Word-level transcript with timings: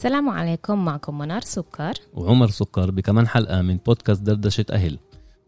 السلام 0.00 0.28
عليكم 0.28 0.84
معكم 0.84 1.18
منار 1.18 1.40
سكر. 1.40 1.92
وعمر 2.14 2.50
سكر 2.50 2.90
بكمان 2.90 3.28
حلقة 3.28 3.62
من 3.62 3.76
بودكاست 3.76 4.22
دردشة 4.22 4.64
أهل 4.70 4.98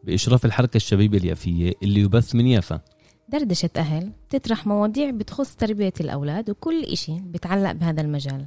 بإشراف 0.05 0.45
الحركة 0.45 0.77
الشبيبة 0.77 1.19
اليافية 1.19 1.73
اللي 1.83 2.01
يبث 2.01 2.35
من 2.35 2.47
يافا. 2.47 2.81
دردشة 3.29 3.71
أهل 3.77 4.13
تطرح 4.31 4.67
مواضيع 4.67 5.11
بتخص 5.11 5.57
تربية 5.57 5.93
الأولاد 6.01 6.51
وكل 6.51 6.83
إشي 6.85 7.21
بتعلق 7.21 7.73
بهذا 7.73 8.01
المجال. 8.01 8.47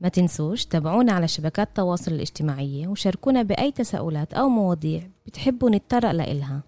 ما 0.00 0.08
تنسوش 0.08 0.64
تابعونا 0.64 1.12
على 1.12 1.28
شبكات 1.28 1.68
التواصل 1.68 2.12
الاجتماعية 2.12 2.86
وشاركونا 2.88 3.42
بأي 3.42 3.72
تساؤلات 3.72 4.34
أو 4.34 4.48
مواضيع 4.48 5.02
بتحبوا 5.26 5.70
نتطرق 5.70 6.10
لإلها. 6.10 6.62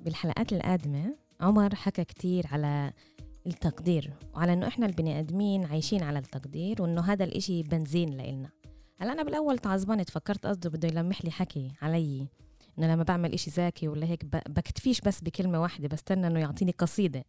بالحلقات 0.00 0.52
القادمة 0.52 1.14
عمر 1.40 1.74
حكى 1.74 2.04
كتير 2.04 2.46
على 2.52 2.92
التقدير 3.46 4.12
وعلى 4.34 4.52
إنه 4.52 4.68
إحنا 4.68 4.86
البني 4.86 5.18
آدمين 5.18 5.64
عايشين 5.64 6.02
على 6.02 6.18
التقدير 6.18 6.82
وإنه 6.82 7.00
هذا 7.00 7.24
الإشي 7.24 7.62
بنزين 7.62 8.10
لإلنا. 8.10 8.50
هلأ 8.96 9.12
أنا 9.12 9.22
بالأول 9.22 9.58
تعصبانة 9.58 10.04
فكرت 10.04 10.46
قصده 10.46 10.70
بده 10.70 10.88
يلمح 10.88 11.24
لي 11.24 11.30
حكي 11.30 11.72
علي 11.82 12.28
إنه 12.78 12.92
لما 12.92 13.02
بعمل 13.02 13.32
إشي 13.32 13.50
ذكي 13.50 13.88
ولا 13.88 14.06
هيك 14.06 14.24
بكتفيش 14.24 15.00
بس 15.00 15.20
بكلمة 15.20 15.62
واحدة 15.62 15.88
بستنى 15.88 16.26
إنه 16.26 16.40
يعطيني 16.40 16.70
قصيدة. 16.70 17.24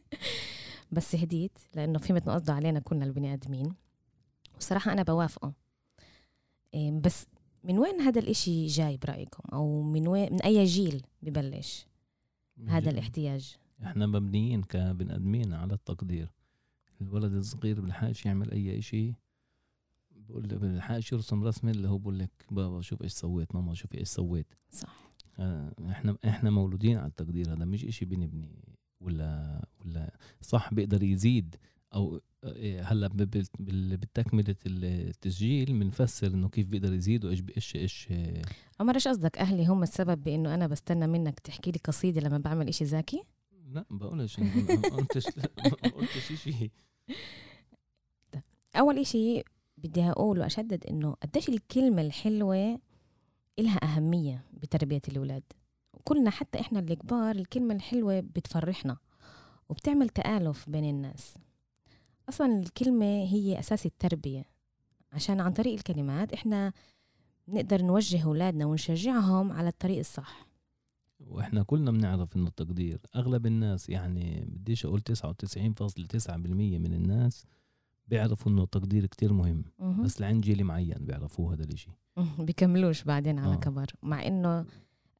بس 0.92 1.14
هديت 1.14 1.58
لأنه 1.74 1.98
فهمت 1.98 2.22
إنه 2.22 2.34
قصده 2.34 2.52
علينا 2.52 2.80
كلنا 2.80 3.04
البني 3.04 3.34
آدمين. 3.34 3.74
وصراحة 4.56 4.92
أنا 4.92 5.02
بوافقه. 5.02 5.52
بس 6.92 7.26
من 7.64 7.78
وين 7.78 8.00
هذا 8.00 8.20
الإشي 8.20 8.66
جاي 8.66 8.96
برأيكم؟ 8.96 9.42
أو 9.52 9.82
من 9.82 10.08
وين 10.08 10.32
من 10.32 10.42
أي 10.42 10.64
جيل 10.64 11.02
ببلش؟ 11.22 11.86
هذا 12.68 12.90
الاحتياج. 12.90 13.59
إحنا 13.84 14.06
مبنيين 14.06 14.62
كبن 14.62 15.10
آدمين 15.10 15.52
على 15.52 15.72
التقدير. 15.74 16.28
الولد 17.00 17.32
الصغير 17.32 17.80
بالحاج 17.80 18.22
يعمل 18.26 18.50
أي 18.50 18.78
إشي 18.78 19.14
بقول 20.28 20.48
له 20.48 20.56
بالحاج 20.56 21.08
يرسم 21.12 21.44
رسمة 21.44 21.70
اللي 21.70 21.88
هو 21.88 21.98
بقول 21.98 22.18
لك 22.18 22.30
بابا 22.50 22.80
شوف 22.80 23.02
إيش 23.02 23.12
سويت 23.12 23.54
ماما 23.54 23.74
شوفي 23.74 23.98
إيش 23.98 24.08
سويت. 24.08 24.46
صح. 24.70 25.10
آه، 25.38 25.72
إحنا 25.90 26.16
إحنا 26.24 26.50
مولودين 26.50 26.98
على 26.98 27.06
التقدير 27.08 27.52
هذا 27.52 27.64
مش 27.64 27.84
إشي 27.84 28.04
بنبني 28.04 28.64
ولا 29.00 29.60
ولا 29.80 30.14
صح 30.40 30.74
بيقدر 30.74 31.02
يزيد 31.02 31.56
أو 31.94 32.20
آه، 32.44 32.82
هلأ 32.82 33.06
ب- 33.08 33.16
بال- 33.16 33.46
بال- 33.58 33.96
بالتكملة 33.96 34.56
التسجيل 34.66 35.78
بنفسر 35.78 36.26
إنه 36.26 36.48
كيف 36.48 36.68
بيقدر 36.68 36.92
يزيد 36.92 37.24
وإيش 37.24 37.42
إيش 37.56 37.76
إيش 37.76 38.08
آه، 38.10 38.42
عمر 38.80 38.94
إيش 38.94 39.08
قصدك؟ 39.08 39.38
أهلي 39.38 39.66
هم 39.66 39.82
السبب 39.82 40.22
بإنه 40.24 40.54
أنا 40.54 40.66
بستنى 40.66 41.06
منك 41.06 41.40
تحكي 41.40 41.70
لي 41.70 41.78
قصيدة 41.84 42.20
لما 42.20 42.38
بعمل 42.38 42.68
إشي 42.68 42.84
ذكي 42.84 43.22
لا 43.72 43.84
بقولش 43.90 44.40
ما 44.40 44.88
قلتش 44.88 45.26
ما 45.36 45.90
قلتش 45.90 46.32
شيء. 46.32 46.70
أول 48.76 48.98
إشي 48.98 49.42
بدي 49.78 50.02
أقول 50.02 50.38
وأشدد 50.38 50.86
إنه 50.86 51.12
قديش 51.22 51.48
الكلمة 51.48 52.02
الحلوة 52.02 52.80
إلها 53.58 53.84
أهمية 53.84 54.44
بتربية 54.52 55.00
الأولاد. 55.08 55.42
كلنا 56.04 56.30
حتى 56.30 56.60
إحنا 56.60 56.80
الكبار 56.80 57.36
الكلمة 57.36 57.74
الحلوة 57.74 58.20
بتفرحنا 58.20 58.96
وبتعمل 59.68 60.08
تآلف 60.08 60.68
بين 60.70 60.84
الناس. 60.84 61.34
أصلا 62.28 62.60
الكلمة 62.60 63.06
هي 63.06 63.58
أساس 63.58 63.86
التربية. 63.86 64.44
عشان 65.12 65.40
عن 65.40 65.52
طريق 65.52 65.72
الكلمات 65.72 66.32
إحنا 66.32 66.72
نقدر 67.48 67.82
نوجه 67.82 68.24
أولادنا 68.24 68.66
ونشجعهم 68.66 69.52
على 69.52 69.68
الطريق 69.68 69.98
الصح. 69.98 70.49
وإحنا 71.26 71.62
كلنا 71.62 71.90
بنعرف 71.90 72.36
إنه 72.36 72.48
التقدير 72.48 73.00
أغلب 73.16 73.46
الناس 73.46 73.88
يعني 73.88 74.44
بديش 74.48 74.86
أقول 74.86 75.00
99.9% 75.00 76.30
من 76.38 76.94
الناس 76.94 77.46
بيعرفوا 78.08 78.52
إنه 78.52 78.62
التقدير 78.62 79.06
كتير 79.06 79.32
مهم 79.32 79.64
مهم. 79.78 80.02
بس 80.02 80.20
لعند 80.20 80.42
جيل 80.44 80.64
معين 80.64 80.98
بيعرفوه 81.00 81.54
هذا 81.54 81.64
الإشي. 81.64 81.90
بيكملوش 82.38 83.02
بعدين 83.02 83.38
على 83.38 83.52
آه. 83.52 83.56
كبر 83.56 83.86
مع 84.02 84.26
إنه 84.26 84.66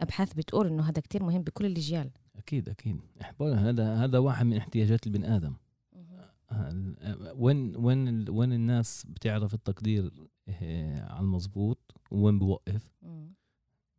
أبحاث 0.00 0.34
بتقول 0.34 0.66
إنه 0.66 0.82
هذا 0.82 1.00
كتير 1.00 1.22
مهم 1.22 1.42
بكل 1.42 1.66
الأجيال 1.66 2.10
أكيد 2.36 2.68
أكيد 2.68 3.00
هذا 3.40 3.94
هذا 3.94 4.18
واحد 4.18 4.46
من 4.46 4.56
احتياجات 4.56 5.06
البني 5.06 5.36
آدم 5.36 5.54
وين 7.36 7.76
وين 7.76 8.28
وين 8.30 8.52
الناس 8.52 9.06
بتعرف 9.08 9.54
التقدير 9.54 10.10
آه، 10.48 11.12
على 11.12 11.20
المظبوط 11.20 11.78
وين 12.10 12.38
بوقف 12.38 12.88
مم. 13.02 13.34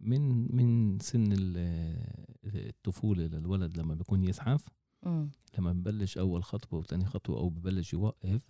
من 0.01 0.55
من 0.55 0.99
سن 0.99 1.31
ال- 1.31 2.21
الطفولة 2.45 3.23
للولد 3.23 3.77
لما 3.77 3.95
بيكون 3.95 4.23
يزحف. 4.23 4.67
لما 5.57 5.73
ببلش 5.73 6.17
أول 6.17 6.43
خطوة 6.43 6.79
وثاني 6.79 7.05
خطوة 7.05 7.37
أو 7.37 7.49
ببلش 7.49 7.93
يوقف 7.93 8.49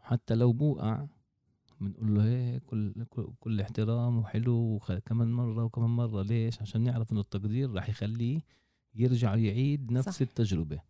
حتى 0.00 0.34
لو 0.34 0.52
بوقع 0.52 1.06
بنقول 1.80 2.14
له 2.14 2.24
هيك 2.24 2.62
كل 2.64 3.04
كل- 3.40 3.60
احترام 3.60 4.18
وحلو 4.18 4.54
وخ- 4.56 4.92
كمان 4.92 5.32
مرة 5.32 5.64
وكمان 5.64 5.90
مرة 5.90 6.22
ليش 6.22 6.60
عشان 6.62 6.80
نعرف 6.80 7.12
إنه 7.12 7.20
التقدير 7.20 7.70
راح 7.72 7.88
يخليه 7.88 8.40
يرجع 8.94 9.36
يعيد 9.36 9.92
نفس. 9.92 10.08
صح. 10.16 10.20
التجربة 10.20 10.80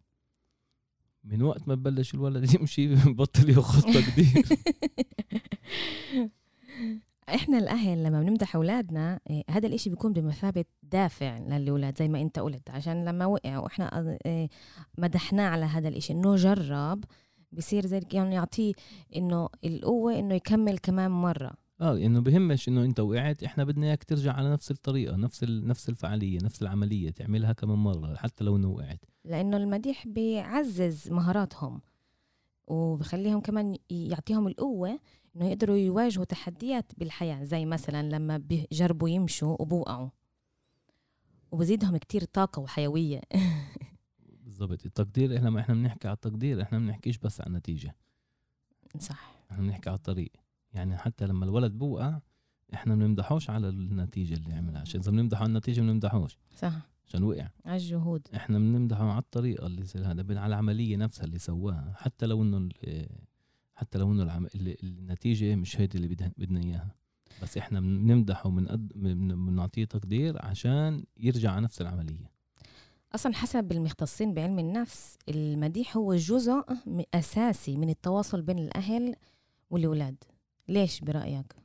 من 1.25 1.43
وقت 1.43 1.69
ما 1.69 1.75
ببلش 1.75 2.15
الولد 2.15 2.51
يمشي 2.55 2.95
ببطل 2.95 3.51
ياخذ 3.51 3.81
تقدير 3.83 4.47
إحنا 7.35 7.59
الأهل 7.59 8.03
لما 8.03 8.23
بنمدح 8.23 8.57
أولادنا 8.57 9.21
إيه، 9.31 9.43
هذا 9.51 9.67
الإشي 9.67 9.91
بيكون 9.91 10.13
بمثابة 10.13 10.65
دافع 10.83 11.39
للأولاد 11.39 11.99
زي 11.99 12.09
ما 12.09 12.21
أنت 12.21 12.39
قلت. 12.39 12.71
عشان 12.71 13.05
لما 13.05 13.27
وقع 13.27 13.59
وإحنا 13.59 14.17
إيه، 14.27 14.49
مدحناه 14.99 15.49
على 15.49 15.65
هذا 15.65 15.89
الإشي 15.89 16.13
إنه 16.13 16.37
جرب 16.37 17.05
بصير 17.53 17.87
زي 17.87 18.01
يعني 18.13 18.35
يعطيه 18.35 18.73
إنه 19.17 19.49
القوة 19.65 20.19
إنه 20.19 20.35
يكمل 20.35 20.79
كمان 20.79 21.11
مرة. 21.11 21.53
آه 21.81 21.97
إنه 21.97 22.21
بهمش 22.21 22.69
إنه 22.69 22.85
أنت 22.85 23.01
وقعت 23.01 23.43
إحنا 23.43 23.65
بدنا 23.65 23.87
إياك 23.87 24.05
ترجع 24.05 24.33
على 24.33 24.53
نفس 24.53 24.71
الطريقة 24.71 25.17
نفس 25.17 25.45
نفس 25.45 25.89
الفعالية 25.89 26.39
نفس 26.43 26.63
العملية 26.63 27.11
تعملها 27.11 27.53
كمان 27.53 27.79
مرة 27.79 28.15
حتى 28.15 28.45
لو 28.45 28.57
إنه 28.57 28.69
وقعت. 28.69 29.05
لأنه 29.25 29.57
المديح 29.57 30.07
بيعزز 30.07 31.11
مهاراتهم. 31.11 31.81
وبخليهم 32.71 33.41
كمان 33.41 33.77
يعطيهم 33.91 34.47
القوة 34.47 35.01
إنه 35.37 35.49
يقدروا 35.49 35.77
يواجهوا 35.77 36.25
تحديات 36.25 36.93
بالحياة 36.99 37.45
زي 37.45 37.67
مثلا 37.67 38.03
لما 38.03 38.39
بيجربوا 38.39 39.09
يمشوا 39.09 39.57
وبوقعوا. 39.63 40.09
وبزيدهم 41.51 41.97
كتير 41.97 42.25
طاقة 42.25 42.61
وحيوية. 42.61 43.21
بالضبط. 44.45 44.87
التقدير 44.87 45.37
إحنا 45.37 45.51
ما 45.51 45.61
إحنا 45.61 45.75
بنحكي 45.75 46.09
على 46.09 46.15
التقدير 46.15 46.63
إحنا 46.63 46.79
بنحكيش 46.79 47.19
بس 47.19 47.41
على 47.41 47.49
النتيجة. 47.49 47.97
صح. 48.99 49.33
إحنا 49.51 49.63
بنحكي 49.63 49.91
على 49.91 49.97
الطريق. 49.97 50.33
يعني 50.73 50.97
حتى 50.99 51.27
لما 51.27 51.45
الولد 51.45 51.73
بوقع 51.73 52.21
إحنا 52.75 52.95
بنمدحوش 52.95 53.51
على 53.51 53.69
النتيجة 53.69 54.35
اللي 54.35 54.55
عملها. 54.55 54.81
عشان 54.81 55.01
إذا 55.01 55.11
بنمدحه 55.11 55.41
على 55.41 55.49
النتيجة 55.49 55.81
ما 55.81 55.87
بنمدحوش. 55.87 56.39
صح. 56.57 56.90
عشان 57.15 57.23
وقع. 57.23 57.49
على 57.65 57.77
الجهود. 57.77 58.29
إحنا 58.37 58.59
بنمدحه 58.59 59.11
على 59.11 59.19
الطريقة 59.19 59.67
اللي 59.67 59.85
زي 59.85 60.01
هذا 60.01 60.23
على 60.39 60.47
العملية 60.47 60.97
نفسها 60.97 61.25
اللي 61.25 61.39
سواها. 61.39 61.93
حتى 61.97 62.27
لو 62.27 62.43
إنه 62.43 62.57
ال- 62.57 63.09
حتى 63.75 63.99
لو 63.99 64.13
إنه 64.13 64.23
العم... 64.23 64.47
ال- 64.47 64.85
النتيجة 64.85 65.55
مش 65.55 65.81
هيدي 65.81 65.99
اللي 65.99 66.09
بدنا 66.39 66.61
إياها. 66.61 66.95
بس 67.43 67.59
إحنا 67.59 67.81
بنمدحه 67.81 68.49
وبنقد- 68.49 68.93
بن- 68.95 69.47
بنعطيه 69.47 69.85
تقدير 69.85 70.47
عشان 70.47 71.05
يرجع 71.17 71.51
على 71.53 71.61
نفس 71.61 71.81
العملية. 71.81 72.31
أصلا 73.15 73.35
حسب 73.35 73.73
المختصين 73.73 74.35
بعلم 74.35 74.59
النفس 74.59 75.19
المديح 75.29 75.97
هو 75.97 76.15
جزء 76.15 76.65
أساسي 77.15 77.77
من 77.77 77.89
التواصل 77.89 78.43
بين 78.43 78.59
الأهل 78.59 79.15
والأولاد. 79.71 80.17
ليش 80.69 81.01
برأيك؟ 81.01 81.60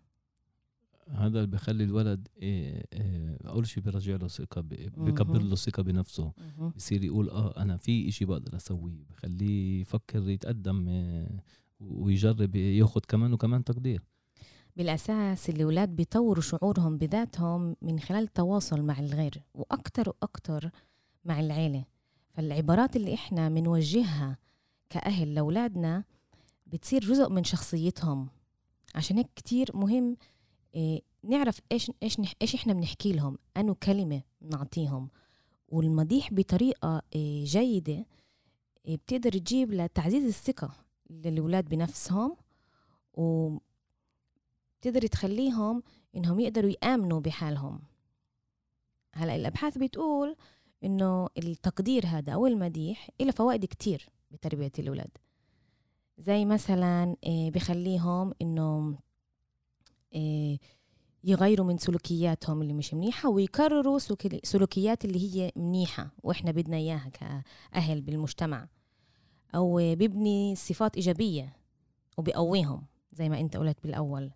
هذا 1.10 1.40
اللي 1.40 1.48
بخلي 1.48 1.84
الولد 1.84 2.28
إيه 2.42 2.86
إيه 2.94 3.38
أول 3.46 3.68
شيء 3.68 3.84
بيرجع 3.84 4.16
له 4.16 4.28
ثقة 4.28 4.62
بكبر. 4.62 5.42
له 5.42 5.56
ثقة 5.56 5.84
بنفسه. 5.84 6.32
بصير 6.76 7.04
يقول 7.04 7.30
آه 7.30 7.62
أنا 7.62 7.78
في 7.78 8.10
إشي 8.10 8.26
بقدر 8.26 8.56
أسويه. 8.56 9.04
بخليه 9.10 9.82
يفكر 9.82 10.30
يتقدم 10.30 10.86
آه، 10.90 11.40
ويجرب 11.80 12.56
ياخد 12.56 13.06
كمان 13.06 13.34
وكمان 13.34 13.64
تقدير. 13.64 14.04
بالأساس 14.78 15.50
الأولاد 15.50 15.90
بيطوروا 15.90 16.42
شعورهم 16.44 16.98
بذاتهم 16.98 17.76
من 17.82 18.00
خلال 18.00 18.24
التواصل 18.24 18.82
مع 18.82 19.00
الغير 19.00 19.44
وأكثر 19.54 20.10
وأكثر 20.10 20.70
مع 21.26 21.40
العيلة. 21.40 21.86
فالعبارات 22.34 22.96
اللي 22.96 23.14
إحنا 23.14 23.50
بنوجهها 23.50 24.38
كأهل 24.90 25.36
لأولادنا 25.36 26.04
بتصير 26.68 27.02
جزء 27.02 27.30
من 27.30 27.44
شخصيتهم. 27.44 28.28
عشان 28.96 29.18
هيك 29.18 29.30
كتير 29.36 29.72
مهم 29.74 30.06
إيه 30.10 30.35
نعرف 31.24 31.60
إيش 31.72 31.92
إيش 32.04 32.18
إيش 32.42 32.56
إحنا 32.56 32.74
بنحكي 32.74 33.14
لهم 33.14 33.38
أنو 33.58 33.76
كلمة 33.76 34.22
بنعطيهم. 34.42 35.10
والمديح 35.68 36.34
بطريقة 36.34 37.02
إيه 37.16 37.46
جيدة 37.46 38.06
إيه 38.86 38.98
بتقدر 38.98 39.32
تجيب 39.32 39.74
لتعزيز 39.74 40.24
الثقة 40.24 40.72
للأولاد 41.10 41.70
بنفسهم 41.70 42.38
و 43.14 43.58
بتقدر 44.80 45.08
تخليهم 45.08 45.84
إنهم 46.16 46.40
يقدروا 46.40 46.72
يآمنوا 46.84 47.20
بحالهم. 47.20 47.82
هلأ 49.14 49.36
الأبحاث 49.36 49.78
بتقول 49.78 50.36
إنه 50.84 51.30
التقدير 51.38 52.06
هذا 52.06 52.34
أو 52.34 52.48
المديح 52.48 53.10
له 53.22 53.32
فوائد 53.32 53.66
كتير 53.66 54.10
بتربية 54.32 54.72
الأولاد. 54.80 55.10
زي 56.18 56.46
مثلا 56.46 57.16
آه، 57.28 57.50
بخليهم 57.50 58.34
آه، 58.42 58.98
يغيروا 61.24 61.68
من 61.68 61.78
سلوكياتهم 61.78 62.62
اللي 62.62 62.74
مش 62.74 62.94
منيحة 62.94 63.30
ويكرروا 63.30 64.00
سلوكي- 64.00 64.40
سلوكيات 64.44 65.06
اللي 65.06 65.20
هي 65.36 65.52
منيحة 65.56 66.10
وإحنا 66.24 66.52
بدنا 66.52 66.78
إياها 66.78 67.10
كأهل 67.10 68.02
بالمجتمع. 68.02 68.68
أو 69.56 69.80
آه، 69.80 69.94
بيبني 69.94 70.56
صفات 70.56 70.96
إيجابية 70.96 71.56
وبيقويهم 72.18 72.86
زي 73.14 73.30
ما 73.30 73.40
أنت 73.40 73.58
قلت 73.58 73.78
بالأول. 73.84 74.32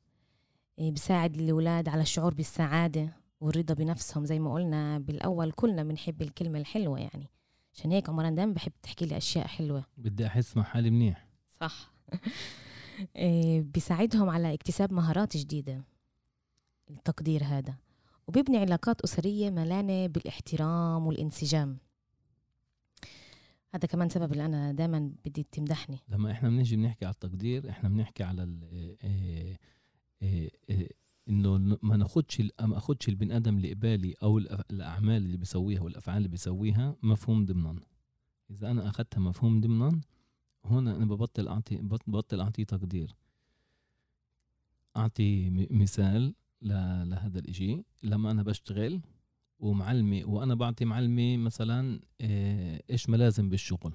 آه، 0.80 0.90
بيساعد 0.90 1.36
الأولاد 1.36 1.90
على 1.90 2.02
الشعور 2.02 2.34
بالسعادة 2.34 3.14
والرضا 3.42 3.74
بنفسهم 3.74 4.26
زي 4.26 4.40
ما 4.40 4.54
قلنا 4.54 5.00
بالأول. 5.00 5.52
كلنا 5.52 5.84
بنحب 5.84 6.22
الكلمة 6.22 6.60
الحلوة 6.60 7.00
يعني. 7.00 7.30
عشان 7.74 7.92
هيك 7.92 8.10
عمران 8.10 8.36
دايما 8.36 8.54
بحب 8.54 8.72
تحكي 8.84 9.06
لي 9.06 9.18
أشياء 9.18 9.48
حلوة. 9.48 9.86
بدي 9.98 10.28
أحس 10.28 10.58
مع 10.58 10.64
حالي 10.64 10.90
منيح. 10.90 11.28
صح. 11.62 11.92
بيساعدهم 13.62 14.30
على 14.30 14.54
اكتساب 14.54 14.94
مهارات 14.94 15.38
جديدة. 15.38 15.84
التقدير 16.90 17.44
هذا. 17.44 17.76
وبيبني 18.28 18.58
علاقات 18.58 19.02
أسرية 19.02 19.50
ملانة 19.50 20.08
بالاحترام 20.08 21.08
والانسجام. 21.08 21.78
هذا 23.74 23.88
كمان 23.88 24.10
سبب 24.10 24.32
اللي 24.32 24.46
أنا 24.46 24.72
دائما 24.72 25.12
بدي 25.26 25.46
تمدحني. 25.52 26.00
لما 26.10 26.32
إحنا 26.32 26.50
بنيجي 26.50 26.76
بنحكي 26.76 27.06
على 27.06 27.14
التقدير 27.14 27.70
إحنا 27.70 27.90
بنحكي 27.90 28.24
على 28.24 28.44
ال 28.44 28.64
إيه 29.04 29.58
إيه 30.70 30.90
إنه 31.30 31.78
ما 31.82 31.98
ناخدش 31.98 32.42
ما 32.62 32.78
آخدش 32.78 33.10
البني 33.10 33.38
آدم 33.38 33.58
اللي 33.58 33.74
قبالي 33.74 34.16
أو 34.24 34.38
الأعمال 34.38 35.18
اللي 35.26 35.38
بيسويها 35.38 35.82
والأفعال 35.82 36.18
اللي 36.18 36.28
بيسويها 36.28 36.96
مفهوم 37.04 37.46
ضمنا. 37.46 37.82
إذا 38.52 38.72
أنا 38.72 38.90
اخدتها 38.90 39.20
مفهوم 39.20 39.62
ضمنا 39.62 40.02
هنا 40.66 40.96
أنا 40.96 41.06
ببطل 41.06 41.48
اعطي 41.48 41.76
بط- 41.78 42.10
ببطل 42.10 42.40
اعطيه 42.42 42.64
تقدير 42.64 43.16
أعطي 44.98 45.50
مثال 45.72 46.36
لهذا 46.62 47.40
الإشي 47.40 47.84
لما 48.04 48.32
أنا 48.32 48.44
بشتغل 48.44 49.02
ومعلمي 49.60 50.24
وأنا 50.24 50.56
بعطي 50.56 50.86
معلمي 50.86 51.38
مثلا 51.38 52.00
إيه، 52.22 52.82
إيش 52.90 53.10
ما 53.10 53.18
لازم 53.18 53.50
بالشغل. 53.50 53.94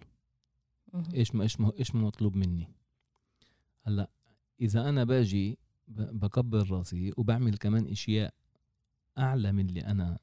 إيش 1.14 1.34
ما 1.34 1.43
إيش 1.43 1.61
ما 1.61 1.72
إيش 1.78 1.94
ما 1.94 2.00
مطلوب 2.02 2.37
مني 2.37 2.69
هلأ 3.82 4.10
إذا 4.60 4.88
أنا 4.88 5.05
باجي 5.05 5.58
بكبر 5.88 6.70
راسي 6.70 7.12
وبعمل 7.17 7.56
كمان 7.56 7.87
إشياء 7.87 8.34
أعلى 9.19 9.52
من 9.52 9.67
اللي 9.69 9.81
أنا. 9.81 10.19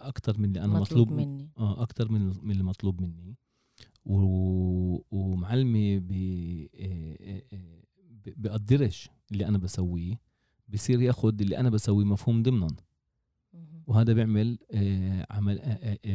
أكتر 0.00 0.38
من 0.38 0.44
اللي 0.44 0.60
أنا 0.64 0.80
مطلوب 0.80 1.12
مطلوب, 1.12 1.28
مني 1.28 1.50
آه 1.58 1.82
أكتر 1.82 2.12
من 2.12 2.26
من 2.42 2.50
اللي 2.50 2.62
مطلوب 2.64 3.00
مني 3.02 3.36
و... 4.04 4.16
ومعلمي 5.10 5.98
ب... 5.98 6.12
إيه 6.12 6.68
إيه 7.20 7.44
ب... 8.10 8.42
بقدرش 8.42 9.10
اللي 9.32 9.46
أنا 9.48 9.58
بسويه 9.58 10.20
بصير 10.68 11.02
ياخد 11.02 11.40
اللي 11.40 11.58
أنا 11.58 11.70
بسويه 11.70 12.04
مفهوم 12.04 12.42
ضمنا. 12.42 12.68
وهذا 13.86 14.12
بيعمل 14.12 14.58
آه، 14.72 15.26
عمل 15.30 15.60
آه، 15.60 15.64
آه، 15.64 15.98
آه، 16.04 16.14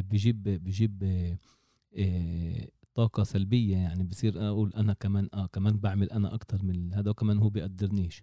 آه، 1.02 1.38
آه، 1.98 2.68
طاقة 2.94 3.22
سلبية. 3.22 3.76
يعني 3.76 4.04
بصير 4.04 4.48
أقول 4.48 4.72
أنا 4.74 4.92
كمان 4.92 5.28
آه 5.34 5.46
كمان 5.46 5.76
بعمل 5.78 6.10
أنا 6.10 6.34
أكتر 6.34 6.64
من 6.64 6.94
هذا 6.94 7.10
وكمان 7.10 7.38
هو 7.38 7.48
بيقدرنيش. 7.48 8.22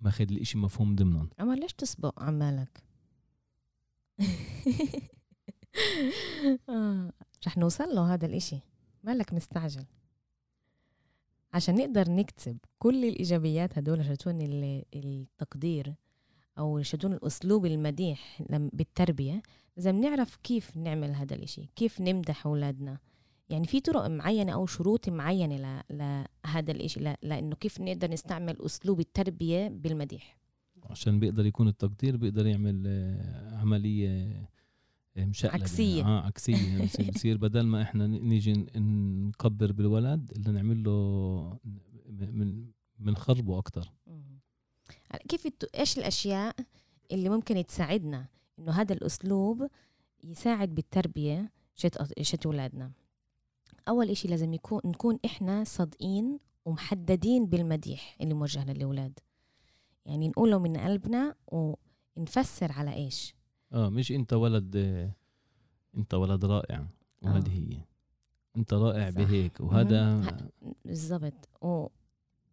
ماخذ 0.00 0.32
الإشي 0.32 0.58
مفهوم 0.58 0.96
ضمنا 0.96 1.28
عمر 1.38 1.54
ليش 1.54 1.72
تسبق 1.72 2.22
عمالك 2.22 2.82
آه، 6.68 7.12
رح 7.46 7.58
نوصل 7.58 7.84
له 7.94 8.14
هذا 8.14 8.26
الإشي. 8.26 8.56
مالك 9.04 9.34
مستعجل؟ 9.34 9.84
عشان 11.52 11.74
نقدر 11.74 12.10
نكتسب 12.10 12.58
كل 12.78 13.04
الإيجابيات 13.04 13.78
هدول 13.78 14.04
شتون 14.04 14.40
ال- 14.42 14.84
التقدير 14.94 15.94
أو 16.58 16.82
شتون 16.82 17.12
الأسلوب 17.12 17.66
المديح 17.66 18.42
لم- 18.50 18.70
بالتربية 18.72 19.42
لازم 19.76 20.00
نعرف 20.00 20.36
كيف 20.36 20.76
نعمل 20.76 21.14
هذا 21.14 21.34
الإشي 21.34 21.68
كيف 21.76 22.00
نمدح 22.00 22.46
أولادنا. 22.46 22.98
يعني 23.48 23.66
في 23.66 23.80
طرق 23.80 24.06
معينة 24.06 24.52
أو 24.52 24.66
شروط 24.66 25.08
معينة 25.08 25.82
لهذا 25.90 26.70
الإشي 26.72 27.00
لأنه 27.22 27.56
كيف 27.56 27.80
نقدر 27.80 28.10
نستعمل 28.10 28.56
أسلوب 28.62 29.00
التربية 29.00 29.68
بالمديح. 29.68 30.38
عشان 30.90 31.20
بيقدر 31.20 31.46
يكون 31.46 31.68
التقدير 31.68 32.16
بيقدر 32.16 32.46
يعمل 32.46 32.84
آه، 32.86 33.56
عملية 33.56 34.32
مشقلبة 35.26 35.54
عكسية. 35.54 36.04
آه 36.04 36.20
عكسية. 36.26 36.56
يعني 36.68 36.86
بصير- 37.14 37.36
بدل 37.46 37.62
ما 37.66 37.82
إحنا 37.82 38.06
نيجي 38.06 38.52
نكبر 38.76 39.72
بالولد 39.72 40.32
اللي 40.36 40.52
نعمل 40.52 40.82
له 40.84 41.58
من 42.08 42.66
بنخربه 42.98 43.58
أكتر. 43.58 43.92
مم. 44.06 44.38
كيف 45.28 45.48
إيش 45.74 45.98
الأشياء 45.98 46.56
اللي 47.12 47.28
ممكن 47.28 47.66
تساعدنا 47.66 48.26
إنه 48.58 48.72
هذا 48.72 48.92
الأسلوب 48.92 49.68
يساعد 50.24 50.74
بالتربية 50.74 51.52
شت 51.74 52.20
شت 52.22 52.46
اولادنا 52.46 52.92
أول 53.88 54.10
إشي 54.10 54.28
لازم 54.28 54.52
يكون 54.54 54.80
نكون 54.84 55.18
إحنا 55.24 55.64
صادقين 55.64 56.38
ومحددين 56.64 57.46
بالمديح 57.46 58.16
اللي 58.20 58.34
موجه 58.34 58.72
للأولاد. 58.72 59.18
يعني 60.06 60.28
نقوله 60.28 60.58
من 60.58 60.76
قلبنا 60.76 61.34
ونفسر 61.46 62.72
على 62.72 62.94
إيش. 62.94 63.34
آه 63.72 63.88
مش 63.88 64.12
أنت 64.12 64.32
ولد 64.32 64.76
آه، 64.76 65.10
أنت 65.96 66.14
ولد 66.14 66.44
رائع 66.44 66.86
وهذه 67.22 67.52
هي. 67.52 67.80
أنت 68.56 68.74
رائع 68.74 69.10
صح. 69.10 69.16
بهيك 69.16 69.60
وهذا. 69.60 70.22
بالضبط. 70.84 71.48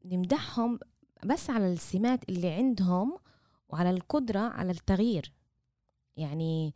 ونمدحهم 0.05 0.79
بس 1.25 1.49
على 1.49 1.73
السمات 1.73 2.29
اللي 2.29 2.49
عندهم 2.49 3.17
وعلى 3.69 3.89
القدرة 3.89 4.39
على 4.39 4.71
التغيير. 4.71 5.31
يعني 6.17 6.73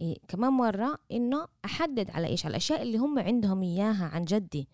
إيه 0.00 0.16
كمان 0.28 0.52
مرة 0.52 0.98
إنه 1.12 1.48
أحدد 1.64 2.10
على 2.10 2.26
إيش؟ 2.26 2.44
على 2.46 2.50
الأشياء 2.50 2.82
اللي 2.82 2.98
هم 2.98 3.18
عندهم 3.18 3.62
إياها 3.62 4.04
عن 4.04 4.24
جدي. 4.24 4.68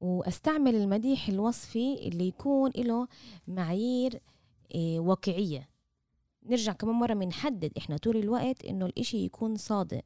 وأستعمل 0.00 0.74
المديح 0.74 1.28
الوصفي 1.28 2.08
اللي 2.08 2.28
يكون 2.28 2.70
له 2.76 3.08
معايير 3.48 4.20
إيه 4.74 5.00
واقعية. 5.00 5.68
نرجع 6.46 6.72
كمان 6.72 6.94
مرة 6.94 7.14
بنحدد 7.14 7.72
إحنا 7.78 7.96
طول 7.96 8.16
الوقت 8.16 8.64
إنه 8.64 8.86
الإشي 8.86 9.24
يكون 9.24 9.56
صادق. 9.56 10.02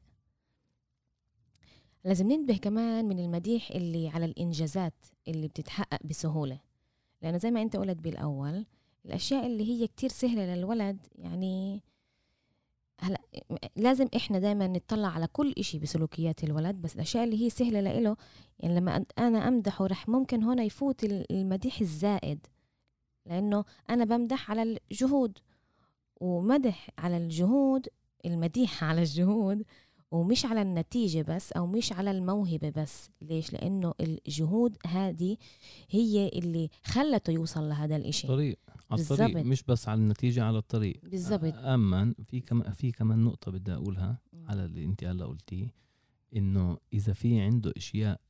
لازم 2.05 2.31
ننتبه 2.31 2.57
كمان 2.57 3.05
من 3.05 3.19
المديح 3.19 3.71
اللي 3.71 4.09
على 4.09 4.25
الإنجازات 4.25 4.93
اللي 5.27 5.47
بتتحقق 5.47 5.99
بسهولة. 6.05 6.59
لأنه 7.21 7.37
زي 7.37 7.51
ما 7.51 7.61
أنت 7.61 7.75
قلت 7.75 7.97
بالأول 7.97 8.65
الأشياء 9.05 9.45
اللي 9.45 9.63
هي 9.67 9.87
كتير 9.87 10.09
سهلة 10.09 10.55
للولد 10.55 11.07
يعني 11.15 11.83
هلا 12.99 13.21
لازم 13.75 14.07
إحنا 14.15 14.39
دايما 14.39 14.67
نطلع 14.67 15.07
على 15.07 15.27
كل 15.27 15.53
إشي 15.57 15.79
بسلوكيات 15.79 16.43
الولد 16.43 16.75
بس 16.75 16.95
الأشياء 16.95 17.23
اللي 17.23 17.45
هي 17.45 17.49
سهلة 17.49 17.79
لإله 17.81 18.15
يعني 18.59 18.75
لما 18.75 19.05
أنا 19.17 19.47
أمدحه 19.47 19.85
رح 19.87 20.09
ممكن 20.09 20.43
هنا 20.43 20.63
يفوت 20.63 21.03
ال- 21.03 21.31
المديح 21.31 21.81
الزائد. 21.81 22.47
لأنه 23.25 23.63
أنا 23.89 24.05
بمدح 24.05 24.51
على 24.51 24.77
الجهود. 24.91 25.37
ومدح 26.21 26.89
على 26.97 27.17
الجهود 27.17 27.87
المديح 28.25 28.83
على 28.83 29.01
الجهود 29.01 29.63
ومش 30.11 30.45
على 30.45 30.61
النتيجة 30.61 31.21
بس 31.21 31.51
أو 31.51 31.67
مش 31.67 31.93
على 31.93 32.11
الموهبة 32.11 32.69
بس 32.69 33.09
ليش؟ 33.21 33.53
لأنه 33.53 33.93
الجهود 33.99 34.77
هذه 34.87 35.37
هي 35.89 36.27
اللي 36.27 36.69
خلته 36.83 37.31
يوصل 37.31 37.69
لهذا 37.69 37.95
الإشي 37.95 38.27
طريق 38.27 38.59
على 38.91 39.01
الطريق 39.01 39.27
بالضبط. 39.27 39.45
مش 39.45 39.63
بس 39.63 39.87
على 39.87 39.99
النتيجة 40.01 40.43
على 40.43 40.57
الطريق 40.57 40.99
بالضبط 41.03 41.53
أما 41.53 42.15
في 42.23 42.39
كمان 42.39 42.73
في 42.73 42.91
كمان 42.91 43.23
نقطة 43.23 43.51
بدي 43.51 43.73
أقولها 43.73 44.21
على 44.47 44.65
اللي 44.65 44.85
أنت 44.85 45.03
هلأ 45.03 45.25
قلتيه 45.25 45.73
إنه 46.35 46.77
إذا 46.93 47.13
في 47.13 47.41
عنده 47.41 47.73
أشياء 47.77 48.21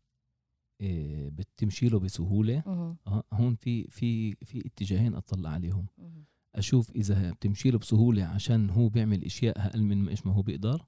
إيه 0.81 1.29
بتمشي 1.29 1.89
له 1.89 1.99
بسهولة 1.99 2.63
مهم. 2.65 2.97
آه 3.07 3.23
هون 3.33 3.55
في 3.55 3.83
في 3.87 4.35
في 4.35 4.65
اتجاهين 4.65 5.15
أطلع 5.15 5.49
عليهم. 5.49 5.85
أشوف 6.55 6.91
إذا 6.91 7.31
بتمشي 7.31 7.71
له 7.71 7.77
بسهولة 7.77 8.23
عشان 8.23 8.69
هو 8.69 8.89
بيعمل 8.89 9.23
أشياء 9.23 9.59
أقل 9.67 9.83
من 9.83 10.09
إيش 10.09 10.25
ما 10.25 10.33
هو 10.33 10.41
بيقدر 10.41 10.85